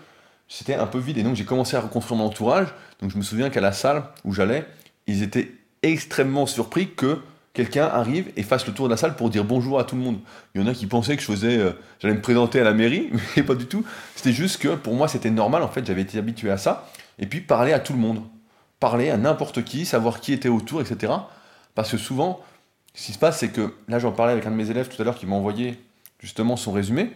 c'était 0.49 0.75
un 0.75 0.87
peu 0.87 0.99
vide. 0.99 1.19
Et 1.19 1.23
donc 1.23 1.35
j'ai 1.35 1.45
commencé 1.45 1.77
à 1.77 1.81
reconstruire 1.81 2.19
mon 2.19 2.27
entourage. 2.27 2.69
Donc 3.01 3.11
je 3.11 3.17
me 3.17 3.23
souviens 3.23 3.51
qu'à 3.51 3.61
la 3.61 3.73
salle 3.73 4.05
où 4.25 4.33
j'allais, 4.33 4.67
ils 5.07 5.23
étaient 5.23 5.53
extrêmement 5.83 6.47
surpris 6.47 6.95
que 6.95 7.21
quelqu'un 7.57 7.87
arrive 7.87 8.31
et 8.37 8.43
fasse 8.43 8.67
le 8.67 8.75
tour 8.75 8.87
de 8.87 8.91
la 8.91 8.99
salle 8.99 9.17
pour 9.17 9.31
dire 9.31 9.43
bonjour 9.43 9.81
à 9.81 9.85
tout 9.85 9.97
le 9.97 10.03
monde. 10.03 10.19
Il 10.55 10.61
y 10.61 10.65
en 10.65 10.67
a 10.67 10.75
qui 10.75 10.87
pensaient 10.87 11.17
que 11.17 11.23
je 11.23 11.27
faisais, 11.27 11.57
euh, 11.57 11.73
j'allais 12.01 12.15
me 12.15 12.21
présenter 12.21 12.61
à 12.61 12.65
la 12.65 12.75
mairie, 12.75 13.11
mais 13.37 13.43
pas 13.43 13.55
du 13.55 13.67
tout. 13.67 13.85
C'était 14.15 14.33
juste 14.33 14.61
que 14.61 14.75
pour 14.77 14.95
moi 14.95 15.09
c'était 15.09 15.31
normal, 15.31 15.63
en 15.63 15.69
fait, 15.69 15.85
j'avais 15.87 16.03
été 16.03 16.19
habitué 16.19 16.51
à 16.51 16.59
ça. 16.59 16.87
Et 17.19 17.27
puis 17.27 17.41
parler 17.41 17.73
à 17.73 17.81
tout 17.81 17.95
le 17.95 17.99
monde, 17.99 18.23
parler 18.79 19.09
à 19.09 19.17
n'importe 19.17 19.65
qui, 19.65 19.87
savoir 19.87 20.21
qui 20.21 20.35
était 20.35 20.51
autour, 20.51 20.83
etc. 20.83 21.15
Parce 21.75 21.91
que 21.91 21.97
souvent, 21.97 22.41
ce 22.95 23.07
qui 23.07 23.13
se 23.15 23.19
passe, 23.19 23.39
c'est 23.39 23.49
que 23.49 23.75
là 23.89 23.99
j'en 23.99 24.13
parlais 24.13 24.33
avec 24.33 24.45
un 24.45 24.51
de 24.51 24.57
mes 24.57 24.71
élèves 24.71 24.89
tout 24.95 25.01
à 25.01 25.05
l'heure 25.05 25.17
qui 25.17 25.27
m'a 25.27 25.37
envoyé 25.37 25.81
justement 26.21 26.57
son 26.57 26.73
résumé 26.73 27.11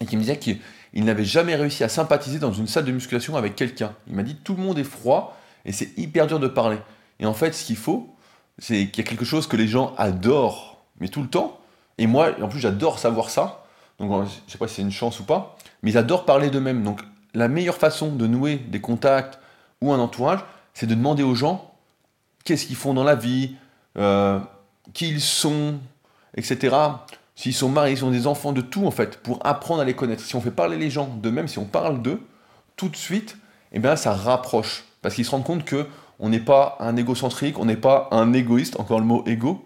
et 0.00 0.06
qui 0.06 0.16
me 0.16 0.20
disait 0.20 0.38
qu'il 0.38 0.58
il 0.92 1.04
n'avait 1.04 1.24
jamais 1.24 1.56
réussi 1.56 1.82
à 1.82 1.88
sympathiser 1.88 2.38
dans 2.38 2.52
une 2.52 2.68
salle 2.68 2.84
de 2.84 2.92
musculation 2.92 3.36
avec 3.36 3.56
quelqu'un. 3.56 3.92
Il 4.06 4.14
m'a 4.14 4.22
dit 4.22 4.36
tout 4.36 4.54
le 4.54 4.62
monde 4.62 4.78
est 4.78 4.84
froid 4.84 5.36
et 5.64 5.72
c'est 5.72 5.98
hyper 5.98 6.28
dur 6.28 6.38
de 6.38 6.46
parler. 6.46 6.78
Et 7.18 7.26
en 7.26 7.34
fait, 7.34 7.52
ce 7.52 7.64
qu'il 7.64 7.76
faut, 7.76 8.13
c'est 8.58 8.88
qu'il 8.88 9.04
y 9.04 9.06
a 9.06 9.08
quelque 9.08 9.24
chose 9.24 9.46
que 9.46 9.56
les 9.56 9.66
gens 9.66 9.94
adorent, 9.96 10.82
mais 11.00 11.08
tout 11.08 11.22
le 11.22 11.28
temps. 11.28 11.58
Et 11.98 12.06
moi, 12.06 12.32
en 12.40 12.48
plus, 12.48 12.60
j'adore 12.60 12.98
savoir 12.98 13.30
ça. 13.30 13.64
Donc, 13.98 14.26
je 14.46 14.52
sais 14.52 14.58
pas 14.58 14.68
si 14.68 14.76
c'est 14.76 14.82
une 14.82 14.90
chance 14.90 15.20
ou 15.20 15.24
pas, 15.24 15.56
mais 15.82 15.92
ils 15.92 15.98
adorent 15.98 16.24
parler 16.24 16.50
d'eux-mêmes. 16.50 16.82
Donc, 16.82 17.00
la 17.34 17.48
meilleure 17.48 17.76
façon 17.76 18.12
de 18.12 18.26
nouer 18.26 18.56
des 18.56 18.80
contacts 18.80 19.38
ou 19.80 19.92
un 19.92 19.98
entourage, 19.98 20.40
c'est 20.72 20.86
de 20.86 20.94
demander 20.94 21.22
aux 21.22 21.34
gens 21.34 21.74
qu'est-ce 22.44 22.66
qu'ils 22.66 22.76
font 22.76 22.94
dans 22.94 23.04
la 23.04 23.14
vie, 23.14 23.56
euh, 23.96 24.38
qui 24.92 25.08
ils 25.08 25.20
sont, 25.20 25.78
etc. 26.36 26.76
S'ils 27.36 27.54
sont 27.54 27.68
mariés, 27.68 27.94
ils 27.94 28.04
ont 28.04 28.10
des 28.10 28.26
enfants, 28.26 28.52
de 28.52 28.60
tout 28.60 28.86
en 28.86 28.90
fait, 28.90 29.18
pour 29.18 29.44
apprendre 29.44 29.80
à 29.80 29.84
les 29.84 29.94
connaître. 29.94 30.22
Si 30.22 30.36
on 30.36 30.40
fait 30.40 30.50
parler 30.50 30.76
les 30.76 30.90
gens 30.90 31.06
d'eux-mêmes, 31.06 31.48
si 31.48 31.58
on 31.58 31.64
parle 31.64 32.02
d'eux, 32.02 32.20
tout 32.76 32.88
de 32.88 32.96
suite, 32.96 33.36
eh 33.72 33.78
bien 33.78 33.96
ça 33.96 34.12
rapproche. 34.12 34.84
Parce 35.02 35.14
qu'ils 35.14 35.24
se 35.24 35.30
rendent 35.30 35.44
compte 35.44 35.64
que 35.64 35.86
on 36.18 36.28
n'est 36.28 36.40
pas 36.40 36.76
un 36.80 36.96
égocentrique, 36.96 37.58
on 37.58 37.64
n'est 37.64 37.76
pas 37.76 38.08
un 38.10 38.32
égoïste, 38.32 38.78
encore 38.78 39.00
le 39.00 39.06
mot 39.06 39.24
égo, 39.26 39.64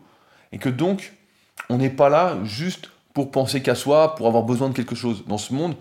et 0.53 0.59
que 0.59 0.69
donc 0.69 1.15
on 1.69 1.79
n'est 1.79 1.91
pas 1.91 2.09
là 2.09 2.39
juste 2.45 2.91
pour 3.15 3.31
penser 3.31 3.63
qu'à 3.63 3.75
soi, 3.75 4.15
pour 4.15 4.27
avoir 4.27 4.45
besoin 4.45 4.69
de 4.69 4.75
quelque 4.75 4.95
chose. 4.95 5.25
Dans 5.27 5.39
ce 5.39 5.53
monde, 5.53 5.75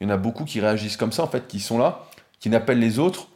il 0.00 0.08
y 0.08 0.10
en 0.10 0.14
a 0.14 0.16
beaucoup 0.16 0.44
qui 0.44 0.60
réagissent 0.60 0.96
comme 0.96 1.12
ça 1.12 1.22
en 1.22 1.28
fait, 1.28 1.46
qui 1.46 1.60
sont 1.60 1.78
là, 1.78 2.06
qui 2.38 2.50
n'appellent 2.50 2.80
les 2.80 2.98
autres, 2.98 3.28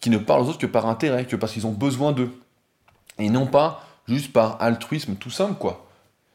qui 0.00 0.10
ne 0.10 0.18
parlent 0.18 0.42
aux 0.42 0.48
autres 0.48 0.58
que 0.58 0.66
par 0.66 0.86
intérêt, 0.86 1.24
que 1.24 1.36
parce 1.36 1.52
qu'ils 1.52 1.66
ont 1.66 1.72
besoin 1.72 2.12
d'eux. 2.12 2.32
Et 3.18 3.30
non 3.30 3.46
pas 3.46 3.82
juste 4.06 4.32
par 4.32 4.60
altruisme 4.62 5.16
tout 5.16 5.30
simple 5.30 5.54
quoi. 5.58 5.86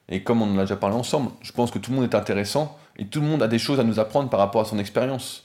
Et 0.09 0.23
comme 0.23 0.41
on 0.41 0.53
en 0.53 0.57
a 0.57 0.61
déjà 0.61 0.75
parlé 0.75 0.95
ensemble, 0.95 1.31
je 1.41 1.51
pense 1.51 1.71
que 1.71 1.79
tout 1.79 1.91
le 1.91 1.97
monde 1.97 2.11
est 2.11 2.15
intéressant 2.15 2.77
et 2.97 3.07
tout 3.07 3.21
le 3.21 3.27
monde 3.27 3.41
a 3.41 3.47
des 3.47 3.59
choses 3.59 3.79
à 3.79 3.83
nous 3.83 3.99
apprendre 3.99 4.29
par 4.29 4.39
rapport 4.39 4.61
à 4.61 4.65
son 4.65 4.79
expérience. 4.79 5.43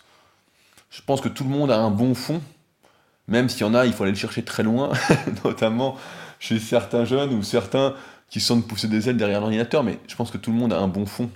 Je 0.91 1.01
pense 1.03 1.21
que 1.21 1.29
tout 1.29 1.45
le 1.45 1.51
monde 1.51 1.71
a 1.71 1.79
un 1.79 1.91
bon 1.91 2.15
fond, 2.15 2.41
même 3.29 3.49
s'il 3.49 3.61
y 3.61 3.65
en 3.65 3.75
a, 3.75 3.87
il 3.87 3.93
faut 3.93 4.03
aller 4.03 4.13
le 4.13 4.19
chercher 4.19 4.43
très 4.43 4.63
loin, 4.63 4.91
notamment 5.45 5.97
chez 6.41 6.59
certains 6.59 7.05
jeunes 7.05 7.35
ou 7.35 7.43
certains 7.43 7.95
qui 8.29 8.41
sont 8.41 8.57
de 8.57 8.63
pousser 8.63 8.89
des 8.89 9.09
ailes 9.09 9.17
derrière 9.17 9.41
l'ordinateur, 9.41 9.85
mais 9.85 9.99
je 10.07 10.17
pense 10.17 10.31
que 10.31 10.39
tout 10.39 10.51
le 10.51 10.57
monde 10.57 10.73
a 10.73 10.79
un 10.79 10.89
bon 10.89 11.07
fond. 11.07 11.31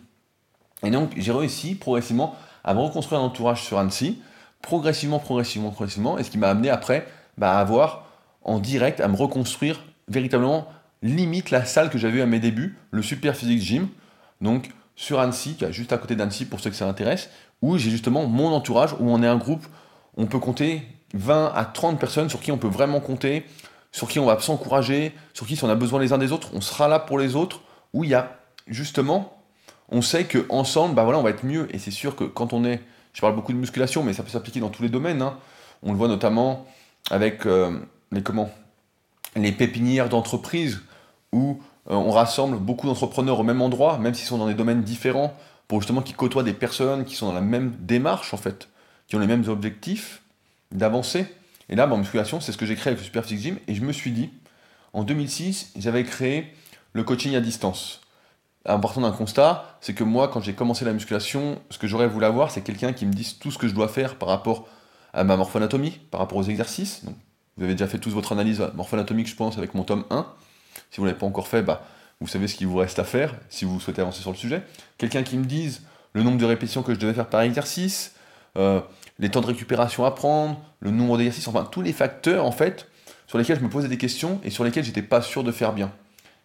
Et 0.83 0.91
donc 0.91 1.13
j'ai 1.17 1.33
réussi 1.33 1.75
progressivement 1.75 2.37
à 2.65 2.75
me 2.75 2.81
reconstruire 2.81 3.21
un 3.21 3.25
entourage 3.25 3.63
sur 3.63 3.79
Annecy, 3.79 4.21
progressivement, 4.61 5.19
progressivement, 5.19 5.71
progressivement, 5.71 6.19
et 6.19 6.25
ce 6.25 6.31
qui 6.31 6.39
m'a 6.39 6.49
amené 6.49 6.71
après 6.71 7.07
bah, 7.39 7.57
à 7.57 7.61
avoir 7.61 8.07
en 8.43 8.59
direct, 8.59 9.01
à 9.01 9.09
me 9.09 9.17
reconstruire 9.17 9.83
véritablement 10.09 10.67
limite 11.03 11.51
la 11.51 11.65
salle 11.65 11.91
que 11.91 11.99
j'avais 11.99 12.21
à 12.21 12.27
mes 12.27 12.41
débuts, 12.41 12.77
le 12.91 13.03
Super 13.03 13.37
Physique 13.37 13.61
Gym, 13.61 13.89
donc 14.41 14.71
sur 14.95 15.21
Annecy, 15.21 15.55
qui 15.55 15.65
est 15.65 15.73
juste 15.73 15.93
à 15.93 15.99
côté 15.99 16.15
d'Annecy 16.15 16.45
pour 16.45 16.61
ceux 16.61 16.71
que 16.71 16.77
ça 16.77 16.89
intéresse, 16.89 17.31
où 17.61 17.77
j'ai 17.79 17.91
justement 17.91 18.27
mon 18.27 18.53
entourage, 18.53 18.93
où 18.95 19.11
on 19.11 19.23
est 19.23 19.27
un 19.27 19.37
groupe, 19.37 19.67
on 20.17 20.27
peut 20.27 20.39
compter 20.39 20.83
20 21.15 21.53
à 21.55 21.65
30 21.65 21.99
personnes 21.99 22.29
sur 22.29 22.41
qui 22.41 22.53
on 22.53 22.59
peut 22.59 22.69
vraiment 22.69 23.01
compter, 23.01 23.47
sur 23.93 24.09
qui 24.09 24.19
on 24.19 24.27
va 24.27 24.39
s'encourager, 24.41 25.13
sur 25.35 25.47
qui 25.47 25.57
si 25.57 25.65
on 25.65 25.69
a 25.69 25.75
besoin 25.75 26.01
les 26.01 26.13
uns 26.13 26.19
des 26.19 26.33
autres, 26.33 26.51
on 26.55 26.61
sera 26.61 26.89
là 26.89 26.99
pour 26.99 27.19
les 27.19 27.37
autres, 27.37 27.61
où 27.93 28.05
il 28.05 28.11
y 28.11 28.15
a 28.15 28.39
justement, 28.67 29.37
on 29.89 30.03
sait 30.03 30.25
que 30.25 30.47
ensemble, 30.49 30.95
bah 30.95 31.05
voilà, 31.05 31.19
on 31.19 31.23
va 31.23 31.31
être 31.31 31.45
mieux. 31.45 31.69
Et 31.75 31.79
c'est 31.79 31.91
sûr 31.91 32.17
que 32.17 32.25
quand 32.25 32.53
on 32.53 32.65
est, 32.65 32.81
je 33.13 33.21
parle 33.21 33.35
beaucoup 33.35 33.53
de 33.53 33.59
musculation, 33.59 34.03
mais 34.03 34.13
ça 34.13 34.23
peut 34.23 34.31
s'appliquer 34.31 34.61
dans 34.61 34.71
tous 34.71 34.83
les 34.83 34.89
domaines. 34.89 35.23
Hein. 35.23 35.37
On 35.83 35.93
le 35.93 35.99
voit 35.99 36.09
notamment 36.09 36.67
avec 37.11 37.47
euh, 37.47 37.79
les 38.11 38.23
comment, 38.23 38.51
les 39.37 39.53
pépinières 39.53 40.09
d'entreprise 40.09 40.81
où 41.33 41.61
euh, 41.91 41.95
on 41.95 42.11
rassemble 42.11 42.59
beaucoup 42.59 42.87
d'entrepreneurs 42.87 43.41
au 43.41 43.43
même 43.43 43.61
endroit, 43.61 43.99
même 43.99 44.15
s'ils 44.15 44.27
sont 44.27 44.39
dans 44.39 44.47
des 44.47 44.55
domaines 44.55 44.83
différents, 44.83 45.35
pour 45.69 45.81
justement 45.81 46.03
qu'ils 46.03 46.17
côtoient 46.17 46.43
des 46.43 46.53
personnes 46.53 47.05
qui 47.05 47.15
sont 47.15 47.27
dans 47.27 47.35
la 47.35 47.41
même 47.41 47.75
démarche 47.81 48.33
en 48.35 48.37
fait, 48.37 48.69
qui 49.09 49.17
ont 49.17 49.19
les 49.19 49.27
mêmes 49.27 49.49
objectifs, 49.49 50.22
d'avancer. 50.73 51.27
Et 51.69 51.77
là, 51.77 51.89
en 51.89 51.97
musculation, 51.97 52.41
c'est 52.41 52.53
ce 52.53 52.59
que 52.59 52.67
j'ai 52.67 52.77
créé 52.77 52.93
avec 52.93 52.99
le 52.99 53.05
Super 53.05 53.27
Gym. 53.27 53.59
Et 53.69 53.75
je 53.75 53.83
me 53.83 53.93
suis 53.93 54.11
dit, 54.11 54.31
en 54.93 55.05
2006, 55.05 55.73
j'avais 55.77 56.05
créé 56.05 56.53
le 56.93 57.05
coaching 57.05 57.35
à 57.35 57.41
distance. 57.41 58.01
En 58.69 58.79
partant 58.79 59.01
d'un 59.01 59.13
constat, 59.13 59.77
c'est 59.81 59.95
que 59.95 60.05
moi, 60.05 60.29
quand 60.29 60.41
j'ai 60.41 60.53
commencé 60.53 60.85
la 60.85 60.93
musculation, 60.93 61.61
ce 61.71 61.79
que 61.79 61.87
j'aurais 61.87 62.07
voulu 62.07 62.25
avoir, 62.25 62.51
c'est 62.51 62.63
quelqu'un 62.63 62.93
qui 62.93 63.07
me 63.07 63.13
dise 63.13 63.39
tout 63.39 63.51
ce 63.51 63.59
que 63.59 63.67
je 63.67 63.75
dois 63.75 63.89
faire 63.89 64.17
par 64.17 64.29
rapport 64.29 64.69
à 65.13 65.25
ma 65.25 65.37
morphoanatomie, 65.37 65.99
par 66.11 66.21
rapport 66.21 66.39
aux 66.39 66.45
exercices. 66.45 67.03
Vous 67.57 67.65
avez 67.65 67.75
déjà 67.75 67.87
fait 67.87 67.99
tous 67.99 68.11
votre 68.11 68.33
analyse 68.33 68.63
morpho-anatomique, 68.75 69.27
je 69.27 69.35
pense, 69.35 69.59
avec 69.59 69.75
mon 69.75 69.83
tome 69.83 70.05
1. 70.11 70.27
Si 70.91 70.99
vous 70.99 71.03
ne 71.03 71.09
l'avez 71.09 71.19
pas 71.19 71.27
encore 71.27 71.49
fait, 71.49 71.63
bah, 71.63 71.85
vous 72.21 72.29
savez 72.29 72.47
ce 72.47 72.55
qu'il 72.55 72.69
vous 72.69 72.77
reste 72.77 72.99
à 72.99 73.05
faire 73.05 73.35
si 73.49 73.65
vous 73.65 73.81
souhaitez 73.81 74.01
avancer 74.01 74.21
sur 74.21 74.31
le 74.31 74.37
sujet. 74.37 74.63
Quelqu'un 74.97 75.23
qui 75.23 75.37
me 75.37 75.45
dise 75.45 75.83
le 76.13 76.23
nombre 76.23 76.39
de 76.39 76.45
répétitions 76.45 76.83
que 76.83 76.95
je 76.95 76.99
devais 76.99 77.15
faire 77.15 77.29
par 77.29 77.41
exercice, 77.41 78.15
euh, 78.57 78.81
les 79.23 79.31
temps 79.31 79.41
de 79.41 79.47
récupération 79.47 80.05
à 80.05 80.11
prendre, 80.11 80.61
le 80.81 80.91
nombre 80.91 81.17
d'exercices, 81.17 81.47
enfin 81.47 81.67
tous 81.71 81.81
les 81.81 81.93
facteurs 81.93 82.45
en 82.45 82.51
fait 82.51 82.89
sur 83.29 83.39
lesquels 83.39 83.57
je 83.57 83.63
me 83.63 83.71
posais 83.71 83.87
des 83.87 83.97
questions 83.97 84.41
et 84.43 84.51
sur 84.51 84.65
lesquels 84.65 84.83
j'étais 84.85 85.01
pas 85.01 85.23
sûr 85.23 85.45
de 85.45 85.53
faire 85.53 85.73
bien. 85.73 85.93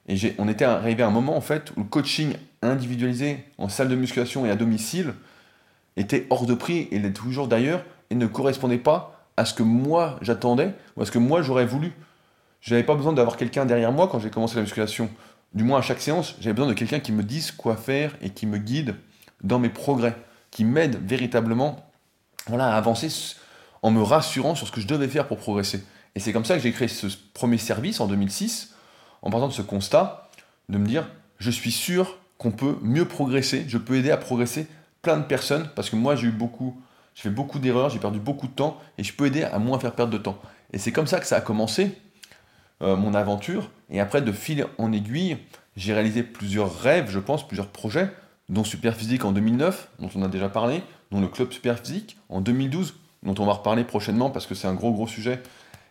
Et 0.08 0.36
on 0.38 0.48
était 0.48 0.64
arrivé 0.64 1.02
à 1.02 1.08
un 1.08 1.12
moment 1.12 1.36
en 1.36 1.42
fait 1.42 1.72
où 1.76 1.80
le 1.82 1.88
coaching 1.88 2.36
individualisé 2.62 3.44
en 3.58 3.68
salle 3.68 3.90
de 3.90 3.96
musculation 3.96 4.46
et 4.46 4.52
à 4.52 4.56
domicile 4.56 5.16
était 5.98 6.28
hors 6.30 6.46
de 6.46 6.54
prix 6.54 6.88
et 6.92 7.00
l'est 7.00 7.12
toujours 7.12 7.48
d'ailleurs 7.48 7.84
et 8.12 8.16
ne 8.16 8.28
correspondait 8.28 8.78
pas 8.78 9.26
à 9.38 9.46
ce 9.46 9.56
que 9.56 9.64
moi 9.64 10.20
j'attendais 10.22 10.72
ou 10.96 11.02
à 11.02 11.06
ce 11.08 11.12
que 11.12 11.20
moi 11.20 11.42
j'aurais 11.42 11.66
voulu. 11.66 11.94
Je 12.62 12.76
n'avais 12.76 12.86
pas 12.86 12.96
besoin 12.96 13.14
d'avoir 13.14 13.38
quelqu'un 13.38 13.66
derrière 13.66 13.92
moi 13.92 14.08
quand 14.08 14.20
j'ai 14.20 14.30
commencé 14.30 14.56
la 14.56 14.62
musculation. 14.62 15.10
Du 15.56 15.64
moins 15.64 15.80
à 15.80 15.82
chaque 15.82 16.00
séance, 16.00 16.36
j'avais 16.42 16.54
besoin 16.54 16.70
de 16.70 16.76
quelqu'un 16.76 17.00
qui 17.00 17.12
me 17.12 17.24
dise 17.24 17.50
quoi 17.52 17.76
faire 17.76 18.16
et 18.22 18.30
qui 18.30 18.46
me 18.46 18.60
guide 18.60 18.94
dans 19.44 19.58
mes 19.58 19.70
progrès, 19.70 20.16
qui 20.52 20.64
m'aide 20.64 21.00
véritablement 21.04 21.87
voilà, 22.48 22.74
à 22.74 22.78
avancer 22.78 23.10
en 23.82 23.92
me 23.92 24.02
rassurant 24.02 24.56
sur 24.56 24.68
ce 24.68 24.72
que 24.72 24.82
je 24.82 24.88
devais 24.88 25.08
faire 25.08 25.28
pour 25.28 25.38
progresser. 25.38 25.84
Et 26.16 26.20
c'est 26.20 26.34
comme 26.34 26.46
ça 26.46 26.56
que 26.56 26.64
j'ai 26.64 26.72
créé 26.72 26.88
ce 26.88 27.08
premier 27.34 27.58
service 27.58 28.00
en 28.00 28.08
2006, 28.08 28.74
en 29.22 29.30
partant 29.30 29.48
de 29.48 29.54
ce 29.54 29.62
constat, 29.62 30.30
de 30.70 30.78
me 30.78 30.86
dire, 30.88 31.08
je 31.38 31.52
suis 31.52 31.72
sûr 31.72 32.18
qu'on 32.38 32.52
peut 32.52 32.78
mieux 32.82 33.06
progresser, 33.06 33.66
je 33.68 33.78
peux 33.78 33.96
aider 33.96 34.12
à 34.12 34.18
progresser 34.18 34.68
plein 35.02 35.18
de 35.18 35.24
personnes, 35.24 35.70
parce 35.76 35.90
que 35.90 35.96
moi 35.96 36.16
j'ai 36.16 36.28
eu 36.28 36.32
beaucoup, 36.32 36.80
j'ai 37.16 37.24
fait 37.24 37.30
beaucoup 37.30 37.60
d'erreurs, 37.60 37.90
j'ai 37.90 38.00
perdu 38.00 38.20
beaucoup 38.20 38.48
de 38.48 38.52
temps, 38.54 38.80
et 38.98 39.04
je 39.04 39.14
peux 39.14 39.26
aider 39.26 39.44
à 39.44 39.60
moins 39.60 39.80
faire 39.80 39.94
perdre 39.94 40.12
de 40.12 40.18
temps. 40.18 40.40
Et 40.74 40.80
c'est 40.80 40.92
comme 40.92 41.08
ça 41.08 41.20
que 41.20 41.26
ça 41.26 41.38
a 41.38 41.42
commencé, 41.42 41.98
euh, 42.82 42.96
mon 42.96 43.14
aventure, 43.14 43.70
et 43.90 44.00
après 44.00 44.22
de 44.22 44.32
fil 44.32 44.66
en 44.78 44.92
aiguille, 44.92 45.38
j'ai 45.76 45.94
réalisé 45.94 46.24
plusieurs 46.24 46.80
rêves, 46.80 47.10
je 47.10 47.20
pense, 47.20 47.48
plusieurs 47.48 47.68
projets, 47.68 48.12
dont 48.50 48.64
Superphysique 48.64 49.26
en 49.26 49.32
2009, 49.32 49.90
dont 50.00 50.10
on 50.16 50.24
a 50.24 50.28
déjà 50.28 50.50
parlé, 50.50 50.84
dont 51.12 51.22
le 51.22 51.28
club 51.28 51.52
Superphysique 51.52 52.18
en 52.30 52.42
2012, 52.42 52.96
dont 53.24 53.36
on 53.40 53.46
va 53.46 53.54
reparler 53.54 53.84
prochainement 53.84 54.30
parce 54.30 54.46
que 54.46 54.56
c'est 54.56 54.68
un 54.68 54.74
gros 54.74 54.92
gros 54.92 55.08
sujet. 55.08 55.42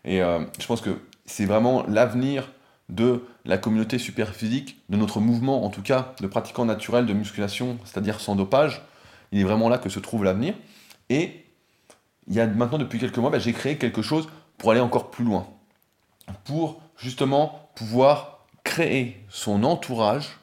Et 0.04 0.23
euh, 0.23 0.44
je 0.58 0.66
pense 0.66 0.80
que 0.80 1.00
c'est 1.25 1.44
vraiment 1.44 1.85
l'avenir 1.87 2.50
de 2.88 3.25
la 3.44 3.58
communauté 3.58 3.99
Superphysique, 3.99 4.80
de 4.88 4.96
notre 4.96 5.20
mouvement 5.20 5.64
en 5.64 5.70
tout 5.70 5.82
cas 5.82 6.14
de 6.20 6.26
pratiquants 6.26 6.64
naturels 6.64 7.06
de 7.06 7.12
musculation, 7.12 7.78
c'est-à-dire 7.85 8.20
sans 8.20 8.37
dopage. 8.37 8.82
Il 9.32 9.40
est 9.40 9.44
vraiment 9.44 9.68
là 9.68 9.78
que 9.78 9.88
se 9.88 9.99
trouve 9.99 10.25
l'avenir. 10.25 10.54
Et 11.08 11.44
il 12.28 12.35
y 12.35 12.40
a 12.40 12.46
maintenant 12.46 12.78
depuis 12.78 12.99
quelques 12.99 13.18
mois, 13.18 13.30
bah, 13.30 13.38
j'ai 13.38 13.52
créé 13.52 13.76
quelque 13.76 14.02
chose 14.02 14.28
pour 14.58 14.70
aller 14.70 14.80
encore 14.80 15.11
plus 15.11 15.25
loin. 15.25 15.49
Pour 16.44 16.80
justement 16.96 17.70
pouvoir 17.75 18.44
créer 18.64 19.25
son 19.28 19.64
entourage 19.64 20.38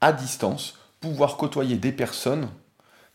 à 0.00 0.12
distance 0.12 0.78
pouvoir 1.04 1.36
côtoyer 1.36 1.76
des 1.76 1.92
personnes 1.92 2.48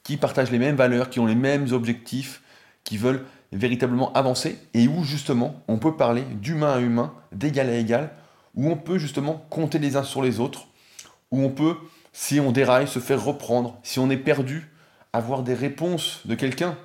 qui 0.10 0.18
partagent 0.18 0.50
les 0.50 0.58
mêmes 0.58 0.76
valeurs, 0.76 1.12
qui 1.12 1.20
ont 1.20 1.28
les 1.28 1.36
mêmes 1.36 1.72
objectifs, 1.72 2.42
qui 2.84 2.98
veulent 2.98 3.26
véritablement 3.52 4.12
avancer 4.14 4.58
et 4.74 4.88
où 4.88 5.04
justement 5.04 5.62
on 5.68 5.78
peut 5.78 5.98
parler 5.98 6.24
d'humain 6.42 6.74
à 6.74 6.80
humain, 6.80 7.14
d'égal 7.32 7.70
à 7.70 7.76
égal, 7.78 8.10
où 8.56 8.72
on 8.72 8.76
peut 8.76 8.98
justement 8.98 9.46
compter 9.52 9.78
les 9.78 9.98
uns 9.98 10.04
sur 10.04 10.24
les 10.24 10.40
autres, 10.40 10.66
où 11.30 11.44
on 11.44 11.52
peut, 11.52 11.76
si 12.12 12.40
on 12.40 12.52
déraille, 12.52 12.88
se 12.88 12.98
faire 12.98 13.24
reprendre, 13.24 13.78
si 13.84 14.00
on 14.00 14.10
est 14.10 14.18
perdu, 14.18 14.72
avoir 15.14 15.44
des 15.44 15.54
réponses 15.54 16.22
de 16.26 16.34
quelqu'un, 16.34 16.76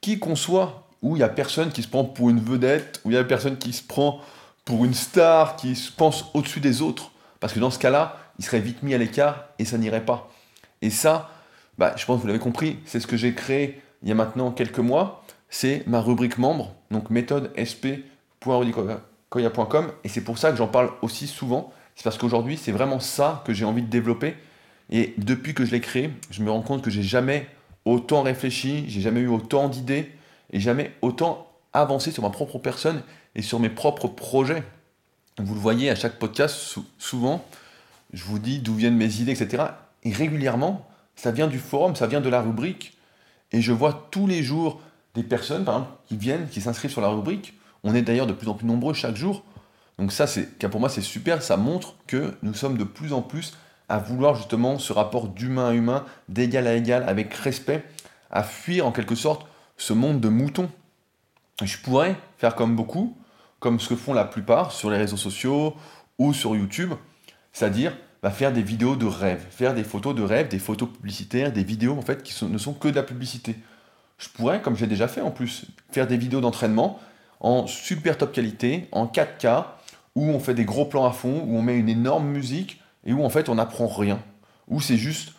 qui 0.00 0.20
qu'on 0.20 0.36
soit, 0.36 0.86
où 1.02 1.16
il 1.16 1.18
n'y 1.18 1.24
a 1.24 1.28
personne 1.28 1.72
qui 1.72 1.82
se 1.82 1.88
prend 1.88 2.04
pour 2.04 2.30
une 2.30 2.38
vedette, 2.38 3.00
où 3.04 3.10
il 3.10 3.14
y 3.14 3.18
a 3.18 3.24
personne 3.24 3.58
qui 3.58 3.72
se 3.72 3.82
prend 3.82 4.20
pour 4.64 4.84
une 4.84 4.94
star, 4.94 5.56
qui 5.56 5.74
se 5.74 5.90
pense 5.90 6.26
au-dessus 6.32 6.60
des 6.60 6.80
autres. 6.80 7.10
Parce 7.40 7.52
que 7.52 7.58
dans 7.58 7.72
ce 7.72 7.80
cas-là, 7.80 8.20
il 8.38 8.44
serait 8.44 8.60
vite 8.60 8.84
mis 8.84 8.94
à 8.94 8.98
l'écart 8.98 9.46
et 9.58 9.64
ça 9.64 9.78
n'irait 9.78 10.04
pas. 10.04 10.30
Et 10.80 10.90
ça, 10.90 11.28
bah, 11.78 11.94
je 11.96 12.04
pense 12.04 12.16
que 12.16 12.22
vous 12.22 12.28
l'avez 12.28 12.38
compris, 12.38 12.78
c'est 12.84 13.00
ce 13.00 13.06
que 13.06 13.16
j'ai 13.16 13.34
créé 13.34 13.80
il 14.02 14.08
y 14.08 14.12
a 14.12 14.14
maintenant 14.14 14.50
quelques 14.50 14.78
mois. 14.78 15.24
C'est 15.48 15.86
ma 15.86 16.00
rubrique 16.00 16.38
membre, 16.38 16.74
donc 16.90 17.10
méthode 17.10 17.52
sp.rudicoya.com. 17.56 19.92
Et 20.04 20.08
c'est 20.08 20.22
pour 20.22 20.38
ça 20.38 20.50
que 20.50 20.56
j'en 20.56 20.68
parle 20.68 20.90
aussi 21.02 21.26
souvent. 21.26 21.72
C'est 21.94 22.04
parce 22.04 22.18
qu'aujourd'hui, 22.18 22.56
c'est 22.56 22.72
vraiment 22.72 23.00
ça 23.00 23.42
que 23.46 23.52
j'ai 23.52 23.64
envie 23.64 23.82
de 23.82 23.88
développer. 23.88 24.34
Et 24.90 25.14
depuis 25.18 25.54
que 25.54 25.64
je 25.64 25.72
l'ai 25.72 25.80
créé, 25.80 26.10
je 26.30 26.42
me 26.42 26.50
rends 26.50 26.62
compte 26.62 26.82
que 26.82 26.90
j'ai 26.90 27.02
jamais 27.02 27.48
autant 27.84 28.22
réfléchi, 28.22 28.84
j'ai 28.88 29.00
jamais 29.00 29.20
eu 29.20 29.28
autant 29.28 29.68
d'idées 29.68 30.12
et 30.52 30.60
jamais 30.60 30.92
autant 31.02 31.48
avancé 31.72 32.10
sur 32.10 32.22
ma 32.22 32.30
propre 32.30 32.58
personne 32.58 33.02
et 33.34 33.42
sur 33.42 33.60
mes 33.60 33.70
propres 33.70 34.08
projets. 34.08 34.62
Vous 35.38 35.54
le 35.54 35.60
voyez 35.60 35.90
à 35.90 35.94
chaque 35.94 36.18
podcast, 36.18 36.78
souvent, 36.98 37.44
je 38.12 38.24
vous 38.24 38.38
dis 38.38 38.60
d'où 38.60 38.74
viennent 38.74 38.96
mes 38.96 39.20
idées, 39.20 39.32
etc. 39.32 39.64
Et 40.02 40.12
régulièrement, 40.12 40.86
ça 41.16 41.30
vient 41.30 41.48
du 41.48 41.58
forum, 41.58 41.96
ça 41.96 42.06
vient 42.06 42.20
de 42.20 42.28
la 42.28 42.40
rubrique. 42.40 42.96
Et 43.52 43.60
je 43.60 43.72
vois 43.72 44.08
tous 44.10 44.26
les 44.26 44.42
jours 44.42 44.80
des 45.14 45.22
personnes, 45.22 45.64
par 45.64 45.74
exemple, 45.76 45.92
qui 46.06 46.16
viennent, 46.16 46.48
qui 46.48 46.60
s'inscrivent 46.60 46.90
sur 46.90 47.00
la 47.00 47.08
rubrique. 47.08 47.54
On 47.82 47.94
est 47.94 48.02
d'ailleurs 48.02 48.26
de 48.26 48.32
plus 48.32 48.48
en 48.48 48.54
plus 48.54 48.66
nombreux 48.66 48.94
chaque 48.94 49.16
jour. 49.16 49.42
Donc 49.98 50.12
ça, 50.12 50.26
pour 50.70 50.80
moi, 50.80 50.88
c'est 50.88 51.00
super. 51.00 51.42
Ça 51.42 51.56
montre 51.56 51.94
que 52.06 52.34
nous 52.42 52.54
sommes 52.54 52.76
de 52.76 52.84
plus 52.84 53.12
en 53.12 53.22
plus 53.22 53.56
à 53.88 53.98
vouloir 53.98 54.34
justement 54.34 54.78
ce 54.78 54.92
rapport 54.92 55.28
d'humain 55.28 55.68
à 55.68 55.72
humain, 55.72 56.04
d'égal 56.28 56.66
à 56.66 56.74
égal, 56.74 57.08
avec 57.08 57.32
respect, 57.34 57.84
à 58.30 58.42
fuir 58.42 58.86
en 58.86 58.92
quelque 58.92 59.14
sorte 59.14 59.46
ce 59.76 59.92
monde 59.92 60.20
de 60.20 60.28
moutons. 60.28 60.68
Je 61.62 61.78
pourrais 61.78 62.16
faire 62.36 62.54
comme 62.54 62.76
beaucoup, 62.76 63.16
comme 63.60 63.80
ce 63.80 63.88
que 63.88 63.96
font 63.96 64.12
la 64.12 64.24
plupart 64.24 64.72
sur 64.72 64.90
les 64.90 64.98
réseaux 64.98 65.16
sociaux 65.16 65.74
ou 66.18 66.34
sur 66.34 66.56
YouTube, 66.56 66.92
c'est-à-dire 67.52 67.96
bah, 68.22 68.30
faire 68.30 68.52
des 68.52 68.62
vidéos 68.62 68.96
de 68.96 69.06
rêve, 69.06 69.44
faire 69.50 69.74
des 69.74 69.84
photos 69.84 70.14
de 70.14 70.22
rêve, 70.22 70.48
des 70.48 70.58
photos 70.58 70.88
publicitaires, 70.88 71.52
des 71.52 71.64
vidéos 71.64 71.96
en 71.96 72.02
fait 72.02 72.22
qui 72.22 72.44
ne 72.44 72.58
sont 72.58 72.72
que 72.72 72.88
de 72.88 72.94
la 72.94 73.02
publicité. 73.02 73.56
Je 74.18 74.28
pourrais, 74.28 74.62
comme 74.62 74.76
j'ai 74.76 74.86
déjà 74.86 75.08
fait 75.08 75.20
en 75.20 75.30
plus, 75.30 75.66
faire 75.90 76.06
des 76.06 76.16
vidéos 76.16 76.40
d'entraînement 76.40 76.98
en 77.40 77.66
super 77.66 78.16
top 78.16 78.32
qualité, 78.32 78.88
en 78.92 79.06
4K, 79.06 79.64
où 80.14 80.30
on 80.30 80.40
fait 80.40 80.54
des 80.54 80.64
gros 80.64 80.86
plans 80.86 81.04
à 81.04 81.12
fond, 81.12 81.42
où 81.46 81.56
on 81.56 81.62
met 81.62 81.76
une 81.76 81.88
énorme 81.88 82.26
musique 82.26 82.80
et 83.04 83.12
où 83.12 83.22
en 83.24 83.28
fait 83.28 83.48
on 83.48 83.56
n'apprend 83.56 83.86
rien. 83.86 84.20
Où 84.68 84.80
c'est 84.80 84.96
juste 84.96 85.34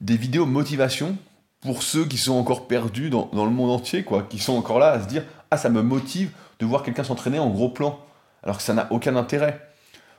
des 0.00 0.16
vidéos 0.16 0.46
motivation 0.46 1.16
pour 1.60 1.82
ceux 1.82 2.06
qui 2.06 2.16
sont 2.16 2.34
encore 2.34 2.68
perdus 2.68 3.10
dans, 3.10 3.28
dans, 3.32 3.44
le 3.44 3.50
monde 3.50 3.70
entier, 3.70 4.04
quoi, 4.04 4.22
qui 4.22 4.38
sont 4.38 4.56
encore 4.56 4.78
là 4.78 4.92
à 4.92 5.02
se 5.02 5.08
dire 5.08 5.24
Ah, 5.50 5.58
ça 5.58 5.68
me 5.68 5.82
motive 5.82 6.30
de 6.60 6.66
voir 6.66 6.82
quelqu'un 6.82 7.04
s'entraîner 7.04 7.38
en 7.38 7.50
gros 7.50 7.68
plan, 7.68 7.98
alors 8.42 8.58
que 8.58 8.62
ça 8.62 8.72
n'a 8.72 8.90
aucun 8.92 9.16
intérêt 9.16 9.69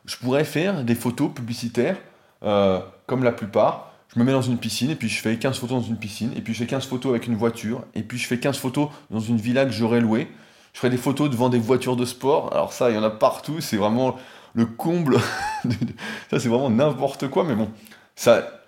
je 0.05 0.15
pourrais 0.17 0.43
faire 0.43 0.84
des 0.84 0.96
photos 0.96 1.31
publicitaires 1.34 1.98
euh, 2.43 2.79
comme 3.08 3.24
la 3.24 3.31
plupart. 3.31 3.91
Je 4.13 4.20
me 4.20 4.25
mets 4.25 4.31
dans 4.31 4.41
une 4.41 4.58
piscine 4.58 4.89
et 4.89 4.96
puis 4.96 5.08
je 5.08 5.22
fais 5.22 5.38
15 5.38 5.58
photos 5.58 5.81
dans 5.81 5.88
une 5.88 5.98
piscine, 5.98 6.31
et 6.36 6.41
puis 6.41 6.53
je 6.53 6.60
fais 6.60 6.65
15 6.65 6.86
photos 6.86 7.12
avec 7.12 7.27
une 7.27 7.36
voiture, 7.36 7.84
et 7.96 8.03
puis 8.03 8.17
je 8.17 8.27
fais 8.27 8.39
15 8.39 8.58
photos 8.58 8.89
dans 9.10 9.22
une 9.22 9.38
villa 9.38 9.65
que 9.65 9.72
j'aurais 9.72 10.01
louée. 10.01 10.27
Je 10.74 10.79
ferai 10.79 10.89
des 10.89 10.98
photos 10.98 11.29
devant 11.29 11.50
des 11.50 11.60
voitures 11.60 11.96
de 11.96 12.05
sport. 12.05 12.51
Alors 12.53 12.74
ça, 12.74 12.89
il 12.89 12.96
y 12.96 13.00
en 13.00 13.03
a 13.03 13.10
partout, 13.10 13.62
c'est 13.62 13.77
vraiment 13.77 14.17
le 14.53 14.65
comble. 14.65 15.17
ça, 16.29 16.39
c'est 16.39 16.50
vraiment 16.50 16.70
n'importe 16.70 17.29
quoi, 17.29 17.43
mais 17.46 17.55
bon, 17.55 17.70
ça, 18.15 18.62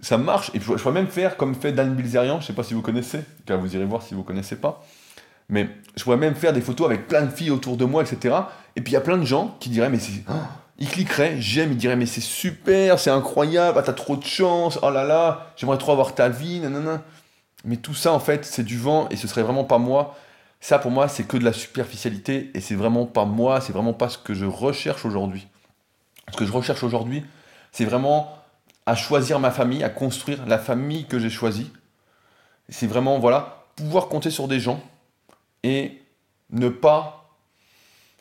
ça 0.00 0.16
marche. 0.16 0.50
Et 0.54 0.60
je 0.60 0.64
pourrais 0.64 0.92
même 0.92 1.06
faire 1.06 1.36
comme 1.36 1.54
fait 1.54 1.72
Dan 1.72 1.94
Bilzerian, 1.94 2.40
je 2.40 2.46
sais 2.46 2.52
pas 2.54 2.62
si 2.62 2.72
vous 2.72 2.82
connaissez, 2.82 3.20
car 3.44 3.58
vous 3.58 3.74
irez 3.74 3.84
voir 3.84 4.02
si 4.02 4.14
vous 4.14 4.22
connaissez 4.22 4.56
pas. 4.56 4.82
Mais 5.52 5.68
je 5.96 6.02
pourrais 6.02 6.16
même 6.16 6.34
faire 6.34 6.54
des 6.54 6.62
photos 6.62 6.86
avec 6.86 7.06
plein 7.06 7.22
de 7.22 7.30
filles 7.30 7.50
autour 7.50 7.76
de 7.76 7.84
moi, 7.84 8.02
etc. 8.02 8.34
Et 8.74 8.80
puis 8.80 8.92
il 8.92 8.94
y 8.94 8.96
a 8.96 9.02
plein 9.02 9.18
de 9.18 9.24
gens 9.24 9.54
qui 9.60 9.68
diraient, 9.68 9.90
mais 9.90 9.98
c'est. 9.98 10.24
Ils 10.78 10.88
cliqueraient, 10.88 11.40
j'aime, 11.40 11.72
ils 11.72 11.76
diraient, 11.76 11.94
mais 11.94 12.06
c'est 12.06 12.22
super, 12.22 12.98
c'est 12.98 13.10
incroyable, 13.10 13.78
ah, 13.78 13.82
t'as 13.82 13.92
trop 13.92 14.16
de 14.16 14.24
chance, 14.24 14.80
oh 14.82 14.90
là 14.90 15.04
là, 15.04 15.52
j'aimerais 15.56 15.76
trop 15.76 15.92
avoir 15.92 16.14
ta 16.14 16.30
vie, 16.30 16.58
nanana. 16.58 17.02
Mais 17.64 17.76
tout 17.76 17.94
ça, 17.94 18.12
en 18.12 18.18
fait, 18.18 18.44
c'est 18.46 18.64
du 18.64 18.78
vent 18.78 19.08
et 19.10 19.16
ce 19.16 19.28
serait 19.28 19.42
vraiment 19.42 19.62
pas 19.62 19.78
moi. 19.78 20.16
Ça, 20.60 20.78
pour 20.78 20.90
moi, 20.90 21.06
c'est 21.06 21.24
que 21.24 21.36
de 21.36 21.44
la 21.44 21.52
superficialité 21.52 22.50
et 22.54 22.60
c'est 22.60 22.74
vraiment 22.74 23.04
pas 23.04 23.26
moi, 23.26 23.60
c'est 23.60 23.74
vraiment 23.74 23.92
pas 23.92 24.08
ce 24.08 24.16
que 24.16 24.32
je 24.32 24.46
recherche 24.46 25.04
aujourd'hui. 25.04 25.46
Ce 26.32 26.36
que 26.36 26.46
je 26.46 26.52
recherche 26.52 26.82
aujourd'hui, 26.82 27.22
c'est 27.72 27.84
vraiment 27.84 28.34
à 28.86 28.96
choisir 28.96 29.38
ma 29.38 29.50
famille, 29.50 29.84
à 29.84 29.90
construire 29.90 30.44
la 30.46 30.58
famille 30.58 31.04
que 31.04 31.18
j'ai 31.18 31.30
choisie. 31.30 31.70
C'est 32.70 32.86
vraiment, 32.86 33.18
voilà, 33.18 33.66
pouvoir 33.76 34.08
compter 34.08 34.30
sur 34.30 34.48
des 34.48 34.58
gens 34.58 34.82
et 35.62 36.00
ne 36.50 36.68
pas 36.68 37.36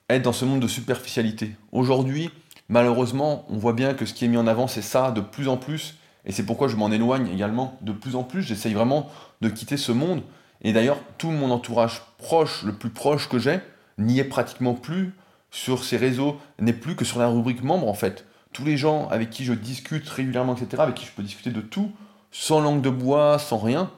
être 0.10 0.24
dans 0.24 0.34
ce 0.34 0.46
monde 0.46 0.62
de 0.62 0.68
superficialité. 0.68 1.56
Aujourd'hui, 1.72 2.30
malheureusement, 2.70 3.46
on 3.50 3.58
voit 3.58 3.74
bien 3.74 3.94
que 3.94 4.06
ce 4.06 4.14
qui 4.14 4.26
est 4.26 4.28
mis 4.28 4.38
en 4.38 4.48
avant, 4.48 4.68
c'est 4.68 4.82
ça 4.82 5.12
de 5.12 5.22
plus 5.22 5.48
en 5.48 5.58
plus, 5.58 5.96
et 6.26 6.32
c'est 6.32 6.46
pourquoi 6.46 6.68
je 6.68 6.76
m'en 6.76 6.92
éloigne 6.92 7.28
également 7.28 7.78
de 7.82 7.92
plus 7.92 8.16
en 8.16 8.24
plus. 8.24 8.44
J'essaye 8.44 8.74
vraiment 8.74 9.10
de 9.42 9.50
quitter 9.50 9.78
ce 9.78 9.92
monde 9.92 10.22
Et 10.64 10.74
d'ailleurs, 10.74 11.00
tout 11.18 11.32
mon 11.32 11.50
entourage 11.50 12.04
proche, 12.18 12.64
le 12.64 12.74
plus 12.74 12.92
proche 12.92 13.28
que 13.28 13.40
j'ai, 13.40 13.60
n'y 13.98 14.20
est 14.20 14.26
pratiquement 14.26 14.76
plus 14.76 15.14
sur 15.50 15.84
ces 15.84 15.98
réseaux, 15.98 16.40
n'est 16.60 16.74
plus 16.74 16.96
que 16.96 17.04
sur 17.04 17.20
la 17.20 17.28
rubrique 17.28 17.64
membre 17.64 17.88
en 17.88 17.94
fait. 17.94 18.26
Tous 18.54 18.64
les 18.64 18.78
gens 18.78 19.08
avec 19.10 19.30
qui 19.32 19.44
je 19.44 19.54
discute 19.54 20.08
régulièrement, 20.08 20.56
etc., 20.56 20.84
avec 20.84 20.96
qui 20.96 21.06
je 21.06 21.12
peux 21.12 21.24
discuter 21.24 21.50
de 21.50 21.62
tout, 21.62 21.92
sans 22.32 22.62
langue 22.62 22.82
de 22.82 22.90
bois, 22.90 23.40
sans 23.40 23.58
rien, 23.58 23.90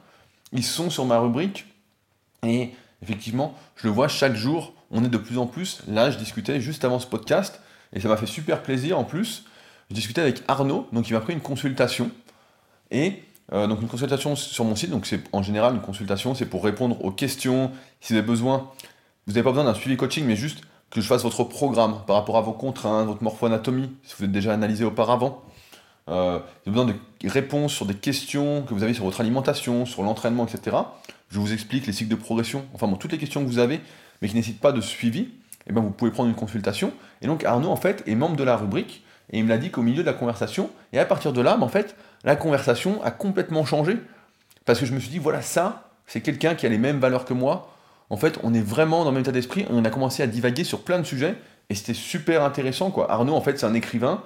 ils 0.54 0.64
sont 0.64 0.90
sur 0.90 1.06
ma 1.06 1.20
rubrique. 1.20 1.66
Et 2.44 2.72
effectivement, 3.04 3.54
je 3.76 3.88
le 3.88 3.94
vois 3.94 4.08
chaque 4.08 4.36
jour, 4.36 4.74
on 4.90 5.04
est 5.04 5.10
de 5.10 5.18
plus 5.18 5.38
en 5.38 5.46
plus. 5.46 5.82
Là, 5.88 6.10
je 6.10 6.18
discutais 6.18 6.60
juste 6.62 6.86
avant 6.86 7.00
ce 7.00 7.08
podcast, 7.08 7.62
et 7.94 8.00
ça 8.00 8.08
m'a 8.08 8.18
fait 8.18 8.26
super 8.26 8.64
plaisir 8.64 8.98
en 8.98 9.04
plus. 9.04 9.46
Je 9.90 9.96
discutais 9.96 10.22
avec 10.22 10.42
Arnaud, 10.48 10.88
donc 10.94 11.10
il 11.10 11.14
m'a 11.14 11.20
pris 11.20 11.34
une 11.34 11.42
consultation. 11.42 12.10
Et 12.90 13.24
euh, 13.52 13.68
donc 13.68 13.82
une 13.82 13.88
consultation 13.88 14.36
sur 14.36 14.64
mon 14.66 14.76
site, 14.76 14.90
donc 14.90 15.06
c'est 15.06 15.22
en 15.34 15.44
général 15.44 15.76
une 15.76 15.82
consultation, 15.82 16.34
c'est 16.34 16.46
pour 16.46 16.64
répondre 16.64 17.04
aux 17.04 17.12
questions. 17.12 17.72
Si 18.00 18.14
vous 18.14 18.20
avez 18.20 18.28
besoin, 18.28 18.72
vous 19.28 19.34
n'avez 19.34 19.44
pas 19.44 19.52
besoin 19.52 19.66
d'un 19.66 19.74
suivi 19.74 19.98
coaching, 19.98 20.26
mais 20.26 20.36
juste 20.36 20.62
que 20.90 21.02
je 21.02 21.08
fasse 21.08 21.24
votre 21.24 21.44
programme 21.44 22.02
par 22.08 22.16
rapport 22.16 22.38
à 22.38 22.42
vos 22.42 22.54
contraintes, 22.54 23.08
votre 23.08 23.24
morpho-anatomie, 23.24 23.92
si 24.04 24.16
vous 24.18 24.26
êtes 24.26 24.32
déjà 24.32 24.54
analysé 24.54 24.86
auparavant. 24.86 25.44
Euh, 26.10 26.40
vous 26.66 26.72
avez 26.72 26.86
besoin 26.86 26.86
de 26.86 27.30
réponses 27.30 27.74
sur 27.74 27.86
des 27.86 27.96
questions 27.96 28.64
que 28.64 28.74
vous 28.74 28.84
avez 28.84 28.94
sur 28.94 29.06
votre 29.06 29.22
alimentation, 29.22 29.86
sur 29.86 30.04
l'entraînement, 30.04 30.46
etc. 30.46 30.78
Je 31.34 31.40
vous 31.40 31.52
explique 31.52 31.88
les 31.88 31.94
cycles 31.94 32.12
de 32.12 32.16
progression, 32.16 32.66
enfin 32.76 32.88
bon, 32.88 32.96
toutes 32.96 33.12
les 33.12 33.18
questions 33.18 33.42
que 33.42 33.48
vous 33.48 33.58
avez, 33.58 33.82
mais 34.22 34.28
qui 34.28 34.36
nécessitent 34.36 34.62
pas 34.62 34.72
de 34.72 34.82
suivi, 34.82 35.30
eh 35.68 35.74
bien 35.74 35.82
vous 35.82 35.90
pouvez 35.90 36.12
prendre 36.12 36.30
une 36.30 36.36
consultation. 36.36 36.94
Et 37.22 37.28
donc 37.28 37.44
Arnaud, 37.44 37.70
en 37.70 37.76
fait, 37.76 38.04
est 38.06 38.14
membre 38.14 38.36
de 38.36 38.44
la 38.44 38.56
rubrique, 38.56 39.04
et 39.32 39.40
il 39.40 39.44
me 39.44 39.50
l'a 39.50 39.58
dit 39.58 39.72
qu'au 39.72 39.82
milieu 39.82 40.04
de 40.04 40.08
la 40.08 40.14
conversation, 40.14 40.70
et 40.92 41.00
à 41.00 41.06
partir 41.06 41.34
de 41.34 41.42
là, 41.42 41.58
ben, 41.58 41.64
en 41.64 41.70
fait, 41.70 41.96
la 42.24 42.36
conversation 42.36 43.04
a 43.04 43.10
complètement 43.10 43.66
changé. 43.66 43.98
Parce 44.66 44.80
que 44.80 44.86
je 44.86 44.94
me 44.94 45.00
suis 45.00 45.10
dit, 45.10 45.18
voilà, 45.18 45.42
ça, 45.42 45.90
c'est 46.06 46.22
quelqu'un 46.22 46.54
qui 46.54 46.68
a 46.68 46.70
les 46.70 46.78
mêmes 46.78 47.00
valeurs 47.00 47.26
que 47.26 47.34
moi, 47.34 47.74
en 48.12 48.18
fait, 48.18 48.38
on 48.44 48.54
est 48.54 48.62
vraiment 48.62 49.04
dans 49.04 49.10
le 49.10 49.16
même 49.16 49.24
état 49.24 49.32
d'esprit. 49.32 49.66
On 49.72 49.84
a 49.86 49.90
commencé 49.90 50.22
à 50.22 50.28
divaguer 50.28 50.64
sur 50.64 50.84
plein 50.84 51.00
de 51.00 51.04
sujets 51.04 51.36
et 51.70 51.76
c'était 51.76 51.96
super 51.96 52.44
intéressant. 52.44 52.92
Quoi. 52.92 53.12
Arnaud, 53.12 53.34
en 53.34 53.42
fait, 53.42 53.58
c'est 53.58 53.66
un 53.66 53.74
écrivain 53.74 54.22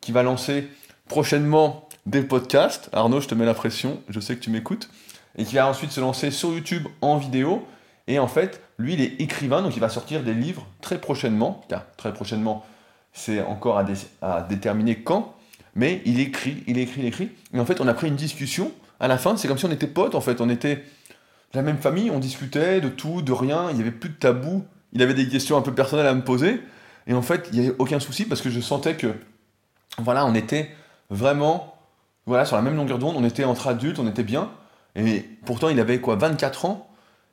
qui 0.00 0.12
va 0.12 0.22
lancer 0.22 0.68
prochainement 1.08 1.88
des 2.06 2.22
podcasts. 2.22 2.88
Arnaud, 2.92 3.20
je 3.20 3.26
te 3.26 3.34
mets 3.34 3.46
la 3.46 3.54
pression, 3.54 4.00
je 4.08 4.20
sais 4.20 4.36
que 4.36 4.40
tu 4.40 4.50
m'écoutes. 4.50 4.88
Et 5.36 5.44
qui 5.44 5.54
va 5.54 5.66
ensuite 5.66 5.90
se 5.92 6.00
lancer 6.00 6.30
sur 6.30 6.52
YouTube 6.52 6.86
en 7.00 7.16
vidéo. 7.16 7.66
Et 8.06 8.18
en 8.18 8.28
fait, 8.28 8.60
lui, 8.78 8.94
il 8.94 9.00
est 9.00 9.20
écrivain, 9.20 9.62
donc 9.62 9.76
il 9.76 9.80
va 9.80 9.88
sortir 9.88 10.22
des 10.22 10.34
livres 10.34 10.66
très 10.80 11.00
prochainement. 11.00 11.64
Car 11.68 11.84
très 11.96 12.12
prochainement, 12.12 12.64
c'est 13.12 13.40
encore 13.42 13.78
à, 13.78 14.42
déterminer 14.42 14.96
quand. 14.96 15.34
Mais 15.74 16.02
il 16.04 16.20
écrit, 16.20 16.62
il 16.66 16.78
écrit, 16.78 17.00
il 17.00 17.06
écrit. 17.06 17.30
Et 17.54 17.60
en 17.60 17.64
fait, 17.64 17.80
on 17.80 17.88
a 17.88 17.94
pris 17.94 18.08
une 18.08 18.16
discussion. 18.16 18.72
À 19.00 19.08
la 19.08 19.18
fin, 19.18 19.36
c'est 19.36 19.48
comme 19.48 19.58
si 19.58 19.64
on 19.64 19.70
était 19.70 19.86
potes, 19.86 20.14
en 20.14 20.20
fait. 20.20 20.40
On 20.40 20.48
était 20.48 20.84
la 21.54 21.62
même 21.62 21.78
famille, 21.78 22.10
on 22.10 22.18
discutait 22.18 22.80
de 22.80 22.88
tout, 22.88 23.22
de 23.22 23.32
rien, 23.32 23.70
il 23.70 23.76
n'y 23.76 23.82
avait 23.82 23.90
plus 23.90 24.10
de 24.10 24.14
tabou. 24.14 24.64
Il 24.92 25.02
avait 25.02 25.14
des 25.14 25.28
questions 25.28 25.56
un 25.56 25.62
peu 25.62 25.74
personnelles 25.74 26.06
à 26.06 26.14
me 26.14 26.22
poser. 26.22 26.60
Et 27.06 27.14
en 27.14 27.22
fait, 27.22 27.48
il 27.52 27.60
n'y 27.60 27.66
avait 27.66 27.76
aucun 27.78 28.00
souci 28.00 28.24
parce 28.24 28.40
que 28.40 28.50
je 28.50 28.60
sentais 28.60 28.96
que, 28.96 29.14
voilà, 29.98 30.24
on 30.26 30.34
était 30.34 30.70
vraiment, 31.10 31.76
voilà, 32.26 32.44
sur 32.44 32.56
la 32.56 32.62
même 32.62 32.76
longueur 32.76 32.98
d'onde, 32.98 33.16
on 33.16 33.24
était 33.24 33.44
entre 33.44 33.68
adultes, 33.68 33.98
on 33.98 34.08
était 34.08 34.22
bien. 34.22 34.50
Et 34.96 35.20
pourtant, 35.44 35.68
il 35.68 35.80
avait 35.80 36.00
quoi, 36.00 36.16
24 36.16 36.64
ans? 36.66 36.88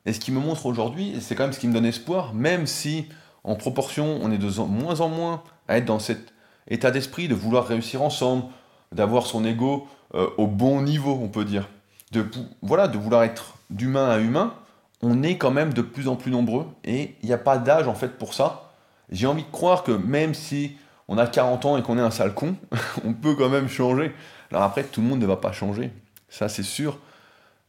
Et 0.06 0.12
ce 0.12 0.20
qui 0.20 0.32
me 0.32 0.40
montre 0.40 0.66
aujourd'hui, 0.66 1.16
c'est 1.20 1.34
quand 1.34 1.44
même 1.44 1.52
ce 1.52 1.60
qui 1.60 1.68
me 1.68 1.74
donne 1.74 1.84
espoir, 1.84 2.32
même 2.32 2.66
si 2.66 3.06
en 3.44 3.54
proportion, 3.54 4.18
on 4.22 4.30
est 4.30 4.38
de 4.38 4.60
moins 4.60 5.00
en 5.00 5.08
moins 5.08 5.42
à 5.68 5.78
être 5.78 5.84
dans 5.84 5.98
cet 5.98 6.32
état 6.68 6.90
d'esprit 6.90 7.28
de 7.28 7.34
vouloir 7.34 7.66
réussir 7.66 8.02
ensemble, 8.02 8.44
d'avoir 8.92 9.26
son 9.26 9.44
ego 9.44 9.88
euh, 10.14 10.28
au 10.38 10.46
bon 10.46 10.82
niveau, 10.82 11.18
on 11.22 11.28
peut 11.28 11.44
dire. 11.44 11.68
De, 12.12 12.26
voilà, 12.62 12.88
de 12.88 12.98
vouloir 12.98 13.22
être 13.22 13.54
d'humain 13.70 14.08
à 14.08 14.18
humain, 14.18 14.54
on 15.02 15.22
est 15.22 15.38
quand 15.38 15.50
même 15.50 15.72
de 15.72 15.82
plus 15.82 16.08
en 16.08 16.16
plus 16.16 16.30
nombreux 16.30 16.66
et 16.84 17.14
il 17.22 17.26
n'y 17.26 17.32
a 17.32 17.38
pas 17.38 17.58
d'âge 17.58 17.88
en 17.88 17.94
fait 17.94 18.18
pour 18.18 18.34
ça. 18.34 18.72
J'ai 19.10 19.26
envie 19.26 19.44
de 19.44 19.50
croire 19.50 19.82
que 19.82 19.92
même 19.92 20.34
si 20.34 20.76
on 21.08 21.18
a 21.18 21.26
40 21.26 21.64
ans 21.64 21.76
et 21.76 21.82
qu'on 21.82 21.98
est 21.98 22.02
un 22.02 22.10
sale 22.10 22.34
con, 22.34 22.56
on 23.04 23.12
peut 23.12 23.34
quand 23.34 23.48
même 23.48 23.68
changer. 23.68 24.12
Alors 24.50 24.64
après, 24.64 24.84
tout 24.84 25.00
le 25.00 25.06
monde 25.06 25.20
ne 25.20 25.26
va 25.26 25.36
pas 25.36 25.52
changer, 25.52 25.92
ça 26.28 26.48
c'est 26.48 26.64
sûr. 26.64 26.98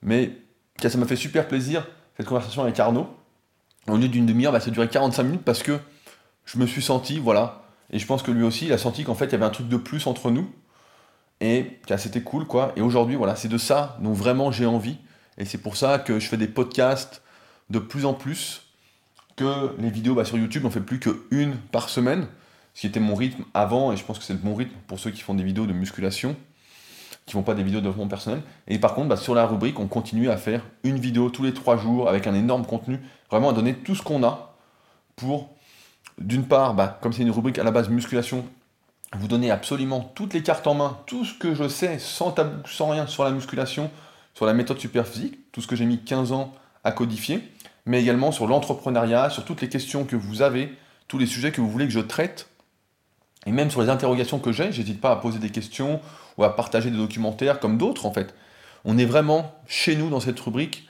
Mais 0.01 0.31
ça 0.81 0.97
m'a 0.97 1.05
fait 1.05 1.15
super 1.15 1.47
plaisir 1.47 1.87
cette 2.17 2.25
conversation 2.25 2.63
avec 2.63 2.79
Arnaud. 2.79 3.07
Au 3.87 3.97
lieu 3.97 4.07
d'une 4.07 4.25
demi-heure, 4.25 4.51
bah, 4.51 4.59
ça 4.59 4.69
a 4.69 4.73
duré 4.73 4.87
45 4.87 5.23
minutes 5.23 5.43
parce 5.43 5.63
que 5.63 5.79
je 6.45 6.57
me 6.57 6.65
suis 6.65 6.81
senti, 6.81 7.19
voilà. 7.19 7.63
Et 7.91 7.99
je 7.99 8.05
pense 8.05 8.23
que 8.23 8.31
lui 8.31 8.43
aussi, 8.43 8.65
il 8.65 8.73
a 8.73 8.77
senti 8.77 9.03
qu'en 9.03 9.15
fait, 9.15 9.25
il 9.25 9.31
y 9.33 9.35
avait 9.35 9.45
un 9.45 9.49
truc 9.49 9.67
de 9.67 9.77
plus 9.77 10.07
entre 10.07 10.31
nous. 10.31 10.49
Et 11.39 11.79
c'était 11.97 12.21
cool, 12.21 12.45
quoi. 12.45 12.71
Et 12.75 12.81
aujourd'hui, 12.81 13.15
voilà, 13.15 13.35
c'est 13.35 13.47
de 13.47 13.57
ça 13.57 13.97
dont 14.01 14.13
vraiment 14.13 14.51
j'ai 14.51 14.65
envie. 14.65 14.97
Et 15.37 15.45
c'est 15.45 15.57
pour 15.57 15.75
ça 15.75 15.97
que 15.97 16.19
je 16.19 16.27
fais 16.27 16.37
des 16.37 16.47
podcasts 16.47 17.21
de 17.69 17.79
plus 17.79 18.05
en 18.05 18.13
plus, 18.13 18.61
que 19.35 19.75
les 19.79 19.89
vidéos 19.89 20.13
bah, 20.13 20.25
sur 20.25 20.37
YouTube, 20.37 20.65
on 20.65 20.69
fait 20.69 20.81
plus 20.81 20.99
qu'une 20.99 21.55
par 21.71 21.89
semaine, 21.89 22.27
ce 22.73 22.81
qui 22.81 22.87
était 22.87 22.99
mon 22.99 23.15
rythme 23.15 23.43
avant, 23.53 23.91
et 23.91 23.97
je 23.97 24.03
pense 24.03 24.19
que 24.19 24.23
c'est 24.23 24.33
le 24.33 24.39
bon 24.39 24.55
rythme 24.55 24.75
pour 24.87 24.99
ceux 24.99 25.09
qui 25.11 25.21
font 25.21 25.33
des 25.33 25.43
vidéos 25.43 25.65
de 25.65 25.73
musculation, 25.73 26.35
qui 27.31 27.37
font 27.37 27.43
pas 27.43 27.53
des 27.53 27.63
vidéos 27.63 27.79
de 27.79 27.85
développement 27.85 28.09
personnel. 28.09 28.41
Et 28.67 28.77
par 28.77 28.93
contre, 28.93 29.07
bah, 29.07 29.15
sur 29.15 29.33
la 29.33 29.45
rubrique, 29.45 29.79
on 29.79 29.87
continue 29.87 30.29
à 30.29 30.35
faire 30.35 30.65
une 30.83 30.99
vidéo 30.99 31.29
tous 31.29 31.43
les 31.43 31.53
trois 31.53 31.77
jours 31.77 32.09
avec 32.09 32.27
un 32.27 32.35
énorme 32.35 32.65
contenu, 32.65 32.99
vraiment 33.29 33.51
à 33.51 33.53
donner 33.53 33.73
tout 33.73 33.95
ce 33.95 34.01
qu'on 34.01 34.21
a 34.23 34.53
pour, 35.15 35.49
d'une 36.17 36.43
part, 36.43 36.73
bah, 36.73 36.99
comme 37.01 37.13
c'est 37.13 37.21
une 37.21 37.31
rubrique 37.31 37.57
à 37.57 37.63
la 37.63 37.71
base 37.71 37.87
musculation, 37.87 38.43
vous 39.13 39.29
donner 39.29 39.49
absolument 39.49 40.01
toutes 40.13 40.33
les 40.33 40.43
cartes 40.43 40.67
en 40.67 40.73
main, 40.73 40.97
tout 41.05 41.23
ce 41.23 41.33
que 41.33 41.55
je 41.55 41.69
sais, 41.69 41.99
sans 41.99 42.31
tabou, 42.31 42.67
sans 42.67 42.89
rien 42.89 43.07
sur 43.07 43.23
la 43.23 43.31
musculation, 43.31 43.89
sur 44.33 44.45
la 44.45 44.53
méthode 44.53 44.79
superphysique, 44.79 45.39
tout 45.53 45.61
ce 45.61 45.67
que 45.67 45.77
j'ai 45.77 45.85
mis 45.85 45.99
15 45.99 46.33
ans 46.33 46.53
à 46.83 46.91
codifier, 46.91 47.49
mais 47.85 48.01
également 48.01 48.33
sur 48.33 48.45
l'entrepreneuriat, 48.45 49.29
sur 49.29 49.45
toutes 49.45 49.61
les 49.61 49.69
questions 49.69 50.03
que 50.03 50.17
vous 50.17 50.41
avez, 50.41 50.75
tous 51.07 51.17
les 51.17 51.27
sujets 51.27 51.53
que 51.53 51.61
vous 51.61 51.69
voulez 51.69 51.85
que 51.85 51.93
je 51.93 51.99
traite, 52.01 52.49
et 53.45 53.53
même 53.53 53.71
sur 53.71 53.81
les 53.81 53.89
interrogations 53.89 54.39
que 54.39 54.51
j'ai, 54.51 54.73
j'hésite 54.73 54.99
pas 54.99 55.11
à 55.11 55.15
poser 55.15 55.39
des 55.39 55.49
questions 55.49 56.01
ou 56.37 56.43
à 56.43 56.55
partager 56.55 56.91
des 56.91 56.97
documentaires 56.97 57.59
comme 57.59 57.77
d'autres 57.77 58.05
en 58.05 58.13
fait. 58.13 58.33
On 58.85 58.97
est 58.97 59.05
vraiment 59.05 59.53
chez 59.67 59.95
nous 59.95 60.09
dans 60.09 60.19
cette 60.19 60.39
rubrique, 60.39 60.87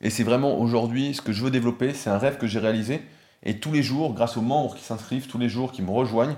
et 0.00 0.10
c'est 0.10 0.24
vraiment 0.24 0.58
aujourd'hui 0.58 1.14
ce 1.14 1.22
que 1.22 1.32
je 1.32 1.42
veux 1.42 1.50
développer, 1.50 1.94
c'est 1.94 2.10
un 2.10 2.18
rêve 2.18 2.38
que 2.38 2.46
j'ai 2.46 2.58
réalisé, 2.58 3.02
et 3.42 3.58
tous 3.58 3.72
les 3.72 3.82
jours, 3.82 4.12
grâce 4.12 4.36
aux 4.36 4.42
membres 4.42 4.74
qui 4.74 4.82
s'inscrivent, 4.82 5.26
tous 5.26 5.38
les 5.38 5.48
jours 5.48 5.72
qui 5.72 5.82
me 5.82 5.90
rejoignent, 5.90 6.36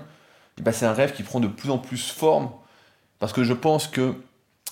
ben 0.61 0.71
c'est 0.71 0.85
un 0.85 0.93
rêve 0.93 1.13
qui 1.13 1.23
prend 1.23 1.39
de 1.39 1.47
plus 1.47 1.69
en 1.69 1.77
plus 1.77 2.11
forme, 2.11 2.49
parce 3.19 3.33
que 3.33 3.43
je 3.43 3.53
pense 3.53 3.87
que 3.87 4.15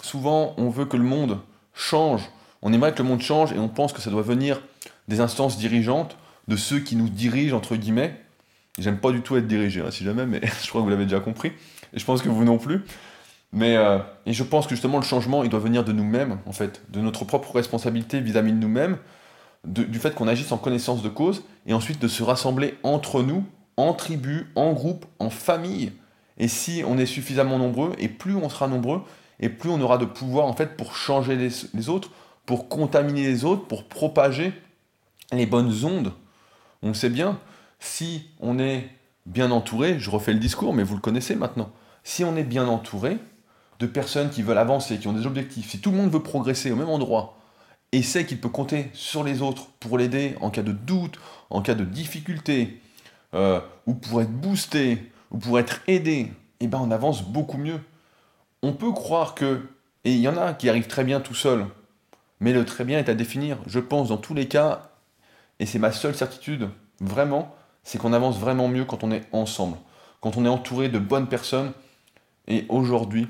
souvent 0.02 0.54
on 0.58 0.70
veut 0.70 0.86
que 0.86 0.98
le 0.98 1.04
monde 1.04 1.40
change. 1.74 2.30
On 2.62 2.74
aimerait 2.74 2.94
que 2.94 3.02
le 3.02 3.10
monde 3.10 3.22
change 3.22 3.52
et 3.54 3.60
on 3.60 3.70
pense 3.70 3.92
que 3.94 4.02
ça 4.02 4.12
doit 4.12 4.22
venir 4.22 4.62
des 5.08 5.20
instances 5.20 5.58
dirigeantes, 5.58 6.16
de 6.48 6.56
ceux 6.56 6.80
qui 6.80 6.96
nous 6.96 7.10
dirigent, 7.10 7.56
entre 7.56 7.76
guillemets. 7.76 8.20
J'aime 8.78 8.98
pas 8.98 9.12
du 9.12 9.22
tout 9.22 9.36
être 9.36 9.48
dirigé, 9.48 9.82
hein, 9.82 9.92
si 9.92 10.04
jamais, 10.04 10.26
mais 10.26 10.42
je 10.64 10.70
crois 10.70 10.82
que 10.82 10.86
vous 10.86 10.90
l'avez 10.90 11.06
déjà 11.06 11.20
compris. 11.20 11.52
Et 11.94 12.00
je 12.00 12.06
pense 12.06 12.22
que 12.22 12.30
vous 12.30 12.46
non 12.46 12.58
plus. 12.58 12.84
Mais 13.54 13.76
euh, 13.76 14.00
et 14.26 14.34
je 14.34 14.44
pense 14.44 14.66
que 14.66 14.76
justement 14.76 14.98
le 14.98 15.04
changement, 15.04 15.44
il 15.44 15.50
doit 15.50 15.60
venir 15.60 15.84
de 15.84 15.92
nous-mêmes, 15.92 16.40
en 16.46 16.52
fait, 16.52 16.82
de 16.90 17.02
notre 17.02 17.26
propre 17.26 17.54
responsabilité 17.54 18.22
vis-à-vis 18.22 18.54
de 18.54 18.58
nous-mêmes, 18.58 18.98
du 19.66 20.00
fait 20.00 20.16
qu'on 20.16 20.28
agisse 20.28 20.52
en 20.52 20.58
connaissance 20.58 21.04
de 21.04 21.10
cause, 21.10 21.44
et 21.66 21.74
ensuite 21.74 22.02
de 22.02 22.08
se 22.08 22.24
rassembler 22.24 22.78
entre 22.84 23.22
nous, 23.22 23.44
en 23.78 23.94
tribu, 23.94 24.48
en 24.56 24.74
groupe, 24.74 25.06
en 25.20 25.30
famille. 25.30 25.92
Et 26.38 26.48
si 26.48 26.84
on 26.88 26.98
est 26.98 27.06
suffisamment 27.06 27.58
nombreux, 27.58 27.94
et 28.00 28.08
plus 28.08 28.36
on 28.36 28.50
sera 28.50 28.68
nombreux, 28.68 29.04
et 29.40 29.50
plus 29.50 29.70
on 29.70 29.82
aura 29.82 29.98
de 29.98 30.06
pouvoir 30.06 30.46
en 30.46 30.54
fait 30.54 30.78
pour 30.78 30.96
changer 30.96 31.36
les, 31.36 31.90
autres, 31.90 32.10
pour 32.46 32.70
contaminer 32.70 33.24
les 33.24 33.44
autres, 33.44 33.66
pour 33.66 33.86
propager 33.86 34.54
les 35.32 35.46
bonnes 35.46 35.84
ondes. 35.84 36.14
On 36.84 36.94
sait 36.94 37.10
bien, 37.10 37.40
si 37.80 38.30
on 38.40 38.60
est 38.60 38.90
bien 39.26 39.52
entouré, 39.52 40.00
je 40.00 40.10
refais 40.10 40.34
le 40.34 40.40
discours, 40.40 40.74
mais 40.74 40.84
vous 40.84 40.96
le 40.96 41.02
connaissez 41.02 41.36
maintenant, 41.36 41.70
si 42.04 42.24
on 42.24 42.36
est 42.36 42.44
bien 42.44 42.68
entouré 42.68 43.18
de 43.82 43.88
personnes 43.88 44.30
qui 44.30 44.42
veulent 44.42 44.58
avancer, 44.58 44.98
qui 44.98 45.08
ont 45.08 45.14
des 45.14 45.26
objectifs, 45.26 45.70
si 45.70 45.80
tout 45.80 45.92
le 45.92 45.98
monde 45.98 46.12
veut 46.12 46.24
progresser 46.24 46.72
au 46.72 46.76
même 46.76 46.90
endroit, 46.90 47.38
et 47.92 48.04
sait 48.04 48.26
qu'il 48.26 48.40
peut 48.40 48.50
compter 48.50 48.90
sur 48.94 49.24
les 49.24 49.42
autres 49.42 49.68
pour 49.80 49.98
l'aider 49.98 50.36
en 50.40 50.50
cas 50.50 50.62
de 50.62 50.72
doute, 50.72 51.20
en 51.50 51.62
cas 51.62 51.74
de 51.74 51.84
difficulté, 51.84 52.80
euh, 53.34 53.60
ou 53.86 53.94
pour 53.94 54.22
être 54.22 54.32
boosté, 54.32 55.12
ou 55.32 55.38
pour 55.38 55.60
être 55.60 55.82
aidé, 55.88 56.32
eh 56.62 56.68
ben 56.68 56.80
on 56.82 56.92
avance 56.92 57.24
beaucoup 57.24 57.58
mieux 57.58 57.82
on 58.62 58.74
peut 58.74 58.92
croire 58.92 59.36
que, 59.36 59.62
et 60.04 60.14
il 60.14 60.20
y 60.20 60.28
en 60.28 60.38
a 60.38 60.54
qui 60.54 60.70
arrivent 60.70 60.88
très 60.88 61.04
bien 61.04 61.20
tout 61.20 61.34
seuls, 61.34 61.66
mais 62.40 62.54
le 62.54 62.66
très 62.66 62.84
bien 62.84 63.00
est 63.00 63.10
à 63.10 63.14
définir. 63.14 63.58
Je 63.68 63.80
pense 63.80 64.10
dans 64.10 64.18
tous 64.18 64.34
les 64.34 64.48
cas, 64.48 64.92
et 65.60 65.66
c'est 65.66 65.80
ma 65.80 65.92
seule 65.92 66.16
certitude, 66.16 66.70
vraiment, 67.00 67.56
c'est 67.84 67.98
qu'on 67.98 68.14
avance 68.14 68.38
vraiment 68.38 68.68
mieux 68.68 68.86
quand 68.86 69.04
on 69.04 69.12
est 69.12 69.28
ensemble, 69.32 69.78
quand 70.22 70.38
on 70.38 70.46
est 70.46 70.50
entouré 70.50 70.90
de 70.90 71.00
bonnes 71.00 71.28
personnes. 71.28 71.72
Et 72.48 72.66
aujourd'hui, 72.70 73.28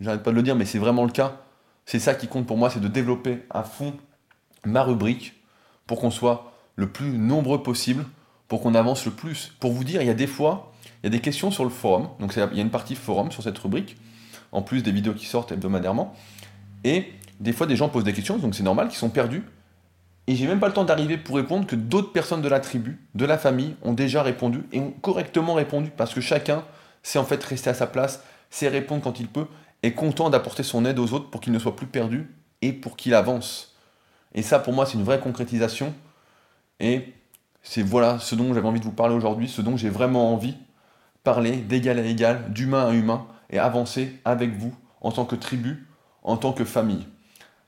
j'arrête 0.00 0.22
pas 0.22 0.30
de 0.30 0.36
le 0.36 0.42
dire, 0.42 0.56
mais 0.56 0.64
c'est 0.64 0.78
vraiment 0.78 1.04
le 1.04 1.10
cas. 1.10 1.40
C'est 1.86 1.98
ça 1.98 2.14
qui 2.14 2.28
compte 2.28 2.46
pour 2.46 2.56
moi, 2.56 2.70
c'est 2.70 2.80
de 2.80 2.88
développer 2.88 3.44
à 3.50 3.62
fond 3.62 3.94
ma 4.64 4.82
rubrique 4.82 5.34
pour 5.86 6.00
qu'on 6.00 6.10
soit 6.10 6.52
le 6.76 6.88
plus 6.88 7.18
nombreux 7.18 7.62
possible, 7.62 8.04
pour 8.46 8.60
qu'on 8.60 8.74
avance 8.74 9.04
le 9.06 9.12
plus. 9.12 9.54
Pour 9.60 9.72
vous 9.72 9.84
dire, 9.84 10.02
il 10.02 10.06
y 10.06 10.10
a 10.10 10.14
des 10.14 10.26
fois, 10.26 10.72
il 11.02 11.06
y 11.06 11.08
a 11.08 11.10
des 11.10 11.20
questions 11.20 11.50
sur 11.50 11.64
le 11.64 11.70
forum, 11.70 12.08
donc 12.20 12.34
il 12.36 12.56
y 12.56 12.60
a 12.60 12.62
une 12.62 12.70
partie 12.70 12.94
forum 12.94 13.32
sur 13.32 13.42
cette 13.42 13.58
rubrique, 13.58 13.96
en 14.52 14.62
plus 14.62 14.82
des 14.82 14.92
vidéos 14.92 15.14
qui 15.14 15.26
sortent 15.26 15.52
hebdomadairement. 15.52 16.14
Et 16.84 17.06
des 17.40 17.52
fois, 17.52 17.66
des 17.66 17.76
gens 17.76 17.88
posent 17.88 18.04
des 18.04 18.12
questions, 18.12 18.38
donc 18.38 18.54
c'est 18.54 18.62
normal, 18.62 18.88
qu'ils 18.88 18.98
sont 18.98 19.10
perdus. 19.10 19.42
Et 20.26 20.36
j'ai 20.36 20.46
même 20.46 20.60
pas 20.60 20.68
le 20.68 20.74
temps 20.74 20.84
d'arriver 20.84 21.16
pour 21.16 21.36
répondre 21.36 21.66
que 21.66 21.74
d'autres 21.74 22.12
personnes 22.12 22.42
de 22.42 22.48
la 22.48 22.60
tribu, 22.60 23.00
de 23.14 23.24
la 23.24 23.38
famille, 23.38 23.74
ont 23.82 23.94
déjà 23.94 24.22
répondu 24.22 24.62
et 24.72 24.78
ont 24.78 24.90
correctement 24.90 25.54
répondu 25.54 25.90
parce 25.96 26.12
que 26.12 26.20
chacun 26.20 26.64
sait 27.02 27.18
en 27.18 27.24
fait 27.24 27.42
rester 27.42 27.70
à 27.70 27.74
sa 27.74 27.86
place, 27.86 28.22
sait 28.50 28.68
répondre 28.68 29.02
quand 29.02 29.20
il 29.20 29.26
peut, 29.26 29.46
est 29.82 29.92
content 29.92 30.30
d'apporter 30.30 30.62
son 30.62 30.84
aide 30.84 30.98
aux 30.98 31.12
autres 31.12 31.30
pour 31.30 31.40
qu'il 31.40 31.52
ne 31.52 31.58
soit 31.58 31.76
plus 31.76 31.86
perdu 31.86 32.34
et 32.62 32.72
pour 32.72 32.96
qu'il 32.96 33.14
avance. 33.14 33.76
Et 34.34 34.42
ça, 34.42 34.58
pour 34.58 34.72
moi, 34.72 34.86
c'est 34.86 34.94
une 34.94 35.04
vraie 35.04 35.20
concrétisation. 35.20 35.94
Et 36.80 37.12
c'est 37.62 37.82
voilà 37.82 38.18
ce 38.18 38.34
dont 38.34 38.54
j'avais 38.54 38.68
envie 38.68 38.80
de 38.80 38.84
vous 38.84 38.92
parler 38.92 39.14
aujourd'hui, 39.14 39.48
ce 39.48 39.62
dont 39.62 39.76
j'ai 39.76 39.90
vraiment 39.90 40.32
envie 40.32 40.56
parler 41.24 41.56
d'égal 41.56 41.98
à 41.98 42.02
égal, 42.02 42.52
d'humain 42.52 42.88
à 42.88 42.92
humain, 42.92 43.26
et 43.50 43.58
avancer 43.58 44.18
avec 44.24 44.56
vous 44.56 44.74
en 45.00 45.12
tant 45.12 45.24
que 45.24 45.36
tribu, 45.36 45.86
en 46.22 46.36
tant 46.36 46.52
que 46.52 46.64
famille. 46.64 47.06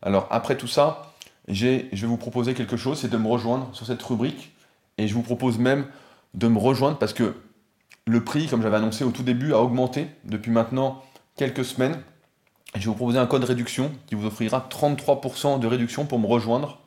Alors 0.02 0.26
après 0.30 0.56
tout 0.56 0.66
ça, 0.66 1.12
je 1.48 1.66
vais 1.66 2.06
vous 2.06 2.16
proposer 2.16 2.54
quelque 2.54 2.76
chose, 2.76 2.98
c'est 3.00 3.10
de 3.10 3.16
me 3.16 3.28
rejoindre 3.28 3.68
sur 3.72 3.86
cette 3.86 4.02
rubrique. 4.02 4.52
Et 4.98 5.08
je 5.08 5.14
vous 5.14 5.22
propose 5.22 5.58
même 5.58 5.86
de 6.34 6.48
me 6.48 6.58
rejoindre 6.58 6.98
parce 6.98 7.12
que 7.12 7.34
le 8.06 8.24
prix, 8.24 8.46
comme 8.46 8.62
j'avais 8.62 8.76
annoncé 8.76 9.04
au 9.04 9.10
tout 9.10 9.22
début, 9.22 9.52
a 9.52 9.58
augmenté 9.58 10.08
depuis 10.24 10.50
maintenant 10.50 11.02
quelques 11.40 11.64
semaines. 11.64 11.98
je 12.74 12.80
vais 12.80 12.86
vous 12.88 12.94
proposer 12.94 13.18
un 13.18 13.24
code 13.24 13.44
réduction 13.44 13.92
qui 14.06 14.14
vous 14.14 14.26
offrira 14.26 14.68
33% 14.70 15.58
de 15.58 15.66
réduction 15.66 16.04
pour 16.04 16.18
me 16.18 16.26
rejoindre 16.26 16.80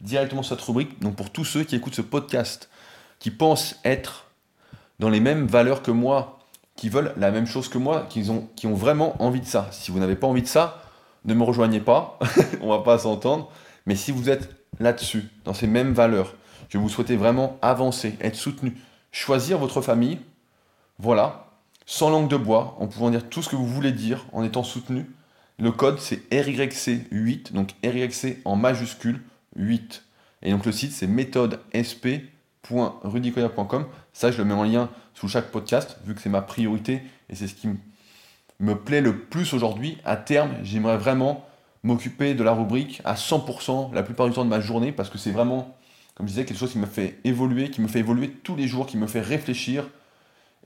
directement 0.00 0.42
sur 0.42 0.56
cette 0.56 0.64
rubrique. 0.64 0.98
Donc 1.00 1.14
pour 1.14 1.28
tous 1.28 1.44
ceux 1.44 1.62
qui 1.62 1.76
écoutent 1.76 1.94
ce 1.94 2.00
podcast, 2.00 2.70
qui 3.18 3.30
pensent 3.30 3.76
être 3.84 4.30
dans 4.98 5.10
les 5.10 5.20
mêmes 5.20 5.46
valeurs 5.46 5.82
que 5.82 5.90
moi, 5.90 6.38
qui 6.74 6.88
veulent 6.88 7.12
la 7.18 7.30
même 7.30 7.46
chose 7.46 7.68
que 7.68 7.76
moi, 7.76 8.06
qui 8.08 8.30
ont, 8.30 8.48
qui 8.56 8.66
ont 8.66 8.72
vraiment 8.72 9.22
envie 9.22 9.42
de 9.42 9.46
ça. 9.46 9.68
Si 9.72 9.90
vous 9.90 9.98
n'avez 9.98 10.16
pas 10.16 10.26
envie 10.26 10.40
de 10.40 10.46
ça, 10.46 10.80
ne 11.26 11.34
me 11.34 11.42
rejoignez 11.42 11.80
pas, 11.80 12.18
on 12.62 12.70
va 12.70 12.78
pas 12.78 12.98
s'entendre. 12.98 13.50
Mais 13.84 13.94
si 13.94 14.10
vous 14.10 14.30
êtes 14.30 14.56
là-dessus, 14.80 15.28
dans 15.44 15.52
ces 15.52 15.66
mêmes 15.66 15.92
valeurs, 15.92 16.32
que 16.70 16.78
vous 16.78 16.88
souhaitez 16.88 17.16
vraiment 17.16 17.58
avancer, 17.60 18.16
être 18.22 18.36
soutenu, 18.36 18.74
choisir 19.12 19.58
votre 19.58 19.82
famille, 19.82 20.18
voilà, 20.98 21.47
sans 21.90 22.10
langue 22.10 22.28
de 22.28 22.36
bois, 22.36 22.76
en 22.80 22.86
pouvant 22.86 23.08
dire 23.08 23.30
tout 23.30 23.42
ce 23.42 23.48
que 23.48 23.56
vous 23.56 23.66
voulez 23.66 23.92
dire, 23.92 24.26
en 24.32 24.44
étant 24.44 24.62
soutenu. 24.62 25.06
Le 25.58 25.72
code 25.72 25.98
c'est 25.98 26.30
RYC8, 26.30 27.54
donc 27.54 27.70
RYC 27.82 28.42
en 28.44 28.56
majuscule 28.56 29.22
8. 29.56 30.04
Et 30.42 30.50
donc 30.50 30.66
le 30.66 30.72
site 30.72 30.92
c'est 30.92 31.06
méthodesp.rudicoya.com. 31.06 33.86
Ça, 34.12 34.30
je 34.30 34.36
le 34.36 34.44
mets 34.44 34.52
en 34.52 34.64
lien 34.64 34.90
sous 35.14 35.28
chaque 35.28 35.50
podcast, 35.50 35.96
vu 36.04 36.14
que 36.14 36.20
c'est 36.20 36.28
ma 36.28 36.42
priorité 36.42 37.00
et 37.30 37.34
c'est 37.34 37.46
ce 37.46 37.54
qui 37.54 37.70
me 38.60 38.74
plaît 38.74 39.00
le 39.00 39.20
plus 39.20 39.54
aujourd'hui. 39.54 39.96
À 40.04 40.16
terme, 40.16 40.56
j'aimerais 40.62 40.98
vraiment 40.98 41.46
m'occuper 41.84 42.34
de 42.34 42.44
la 42.44 42.52
rubrique 42.52 43.00
à 43.06 43.14
100% 43.14 43.94
la 43.94 44.02
plupart 44.02 44.28
du 44.28 44.34
temps 44.34 44.44
de 44.44 44.50
ma 44.50 44.60
journée 44.60 44.92
parce 44.92 45.08
que 45.08 45.16
c'est 45.16 45.32
vraiment, 45.32 45.74
comme 46.14 46.26
je 46.26 46.32
disais, 46.32 46.44
quelque 46.44 46.58
chose 46.58 46.72
qui 46.72 46.78
me 46.78 46.84
fait 46.84 47.18
évoluer, 47.24 47.70
qui 47.70 47.80
me 47.80 47.88
fait 47.88 48.00
évoluer 48.00 48.28
tous 48.28 48.56
les 48.56 48.68
jours, 48.68 48.86
qui 48.86 48.98
me 48.98 49.06
fait 49.06 49.22
réfléchir 49.22 49.88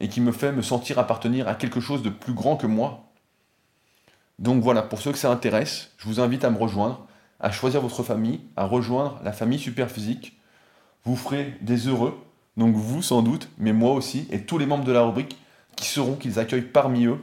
et 0.01 0.09
qui 0.09 0.21
me 0.21 0.33
fait 0.33 0.53
me 0.53 0.63
sentir 0.63 0.99
appartenir 0.99 1.49
à 1.49 1.55
quelque 1.55 1.81
chose 1.81 2.03
de 2.03 2.11
plus 2.11 2.35
grand 2.35 2.57
que 2.57 2.67
moi. 2.67 3.13
Donc 4.39 4.63
voilà, 4.63 4.83
pour 4.83 5.01
ceux 5.01 5.13
que 5.13 5.19
ça 5.19 5.31
intéresse, 5.31 5.93
je 5.99 6.07
vous 6.07 6.21
invite 6.21 6.45
à 6.45 6.51
me 6.51 6.59
rejoindre, 6.59 7.07
à 7.39 7.51
choisir 7.51 7.81
votre 7.81 8.03
famille, 8.03 8.41
à 8.57 8.65
rejoindre 8.65 9.21
la 9.23 9.33
famille 9.33 9.59
Superphysique. 9.59 10.39
Vous 11.05 11.17
ferez 11.17 11.57
des 11.61 11.89
heureux, 11.89 12.19
donc 12.57 12.75
vous 12.75 13.03
sans 13.03 13.23
doute, 13.23 13.49
mais 13.59 13.73
moi 13.73 13.93
aussi, 13.93 14.27
et 14.31 14.45
tous 14.45 14.59
les 14.59 14.67
membres 14.67 14.85
de 14.85 14.93
la 14.93 15.03
rubrique 15.03 15.39
qui 15.77 15.87
sauront 15.87 16.17
qu'ils 16.17 16.39
accueillent 16.39 16.63
parmi 16.63 17.07
eux 17.07 17.19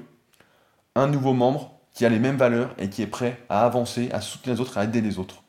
un 0.95 1.08
nouveau 1.08 1.34
membre 1.34 1.79
qui 1.93 2.05
a 2.05 2.10
les 2.10 2.19
mêmes 2.19 2.38
valeurs 2.38 2.73
et 2.77 2.89
qui 2.89 3.01
est 3.01 3.08
prêt 3.08 3.39
à 3.49 3.65
avancer, 3.65 4.10
à 4.12 4.21
soutenir 4.21 4.55
les 4.55 4.62
autres, 4.62 4.77
à 4.77 4.84
aider 4.84 5.01
les 5.01 5.19
autres. 5.19 5.43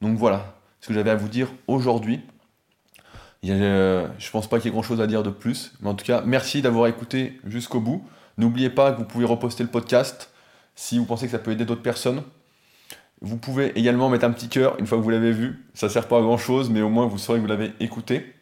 Donc 0.00 0.18
voilà 0.18 0.56
ce 0.80 0.88
que 0.88 0.94
j'avais 0.94 1.10
à 1.10 1.16
vous 1.16 1.28
dire 1.28 1.48
aujourd'hui. 1.66 2.20
Euh, 3.46 4.08
je 4.18 4.30
pense 4.30 4.48
pas 4.48 4.58
qu'il 4.58 4.66
y 4.66 4.68
ait 4.68 4.72
grand 4.72 4.82
chose 4.82 5.00
à 5.00 5.06
dire 5.06 5.22
de 5.22 5.30
plus, 5.30 5.72
mais 5.80 5.88
en 5.88 5.94
tout 5.94 6.04
cas, 6.04 6.22
merci 6.24 6.62
d'avoir 6.62 6.86
écouté 6.86 7.40
jusqu'au 7.44 7.80
bout. 7.80 8.06
N'oubliez 8.38 8.70
pas 8.70 8.92
que 8.92 8.98
vous 8.98 9.04
pouvez 9.04 9.24
reposter 9.24 9.62
le 9.62 9.70
podcast 9.70 10.30
si 10.74 10.98
vous 10.98 11.04
pensez 11.04 11.26
que 11.26 11.32
ça 11.32 11.38
peut 11.38 11.52
aider 11.52 11.64
d'autres 11.64 11.82
personnes. 11.82 12.22
Vous 13.20 13.36
pouvez 13.36 13.78
également 13.78 14.08
mettre 14.08 14.24
un 14.24 14.32
petit 14.32 14.48
cœur 14.48 14.78
une 14.78 14.86
fois 14.86 14.98
que 14.98 15.02
vous 15.02 15.10
l'avez 15.10 15.32
vu. 15.32 15.64
Ça 15.74 15.88
sert 15.88 16.08
pas 16.08 16.18
à 16.18 16.20
grand 16.20 16.38
chose, 16.38 16.70
mais 16.70 16.82
au 16.82 16.88
moins 16.88 17.06
vous 17.06 17.18
saurez 17.18 17.38
que 17.38 17.42
vous 17.42 17.48
l'avez 17.48 17.72
écouté. 17.80 18.34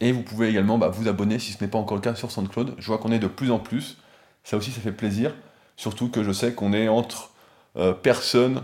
Et 0.00 0.12
vous 0.12 0.22
pouvez 0.22 0.48
également 0.48 0.78
bah, 0.78 0.88
vous 0.88 1.08
abonner 1.08 1.38
si 1.38 1.52
ce 1.52 1.62
n'est 1.62 1.70
pas 1.70 1.78
encore 1.78 1.96
le 1.96 2.02
cas 2.02 2.14
sur 2.14 2.30
SoundCloud. 2.30 2.74
Je 2.78 2.86
vois 2.86 2.98
qu'on 2.98 3.12
est 3.12 3.18
de 3.18 3.28
plus 3.28 3.50
en 3.50 3.58
plus. 3.58 3.98
Ça 4.44 4.56
aussi, 4.56 4.70
ça 4.70 4.80
fait 4.80 4.92
plaisir. 4.92 5.34
Surtout 5.76 6.08
que 6.08 6.22
je 6.22 6.32
sais 6.32 6.52
qu'on 6.52 6.72
est 6.72 6.88
entre 6.88 7.30
euh, 7.76 7.92
personnes 7.92 8.62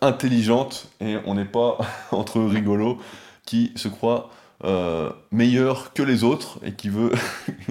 intelligentes 0.00 0.88
et 1.00 1.16
on 1.26 1.34
n'est 1.34 1.44
pas 1.44 1.78
entre 2.10 2.40
rigolos 2.40 2.98
qui 3.44 3.72
se 3.76 3.88
croient 3.88 4.30
euh, 4.62 5.10
meilleurs 5.32 5.92
que 5.92 6.02
les 6.02 6.22
autres 6.22 6.58
et 6.64 6.72
qui 6.72 6.88
veut, 6.88 7.12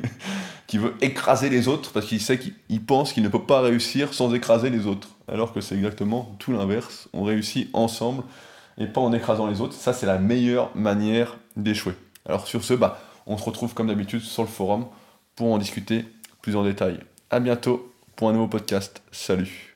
qui 0.68 0.78
veut 0.78 0.94
écraser 1.02 1.50
les 1.50 1.68
autres 1.68 1.92
parce 1.92 2.06
qu'il 2.06 2.20
sait 2.20 2.38
qu'il 2.38 2.86
pense 2.86 3.14
qu'il 3.14 3.24
ne 3.24 3.30
peut 3.30 3.44
pas 3.44 3.62
réussir 3.62 4.14
sans 4.14 4.34
écraser 4.34 4.70
les 4.70 4.86
autres. 4.86 5.10
Alors 5.28 5.54
que 5.54 5.62
c'est 5.62 5.76
exactement 5.76 6.36
tout 6.40 6.52
l'inverse. 6.52 7.08
On 7.14 7.24
réussit 7.24 7.70
ensemble 7.74 8.24
et 8.78 8.88
pas 8.88 9.02
en 9.02 9.14
écrasant 9.14 9.48
les 9.48 9.62
autres. 9.62 9.74
Ça, 9.74 9.94
c'est 9.94 10.06
la 10.06 10.18
meilleure 10.18 10.76
manière 10.76 11.38
d'échouer. 11.56 11.94
Alors 12.26 12.48
sur 12.48 12.64
ce, 12.64 12.74
bah, 12.74 13.00
on 13.28 13.38
se 13.38 13.44
retrouve 13.44 13.74
comme 13.74 13.88
d'habitude 13.88 14.22
sur 14.22 14.44
le 14.44 14.50
forum 14.50 14.86
pour 15.36 15.52
en 15.54 15.58
discuter 15.58 16.06
plus 16.42 16.56
en 16.56 16.64
détail. 16.64 17.00
À 17.30 17.40
bientôt 17.40 17.92
pour 18.16 18.30
un 18.30 18.34
nouveau 18.34 18.48
podcast. 18.48 19.02
Salut 19.12 19.73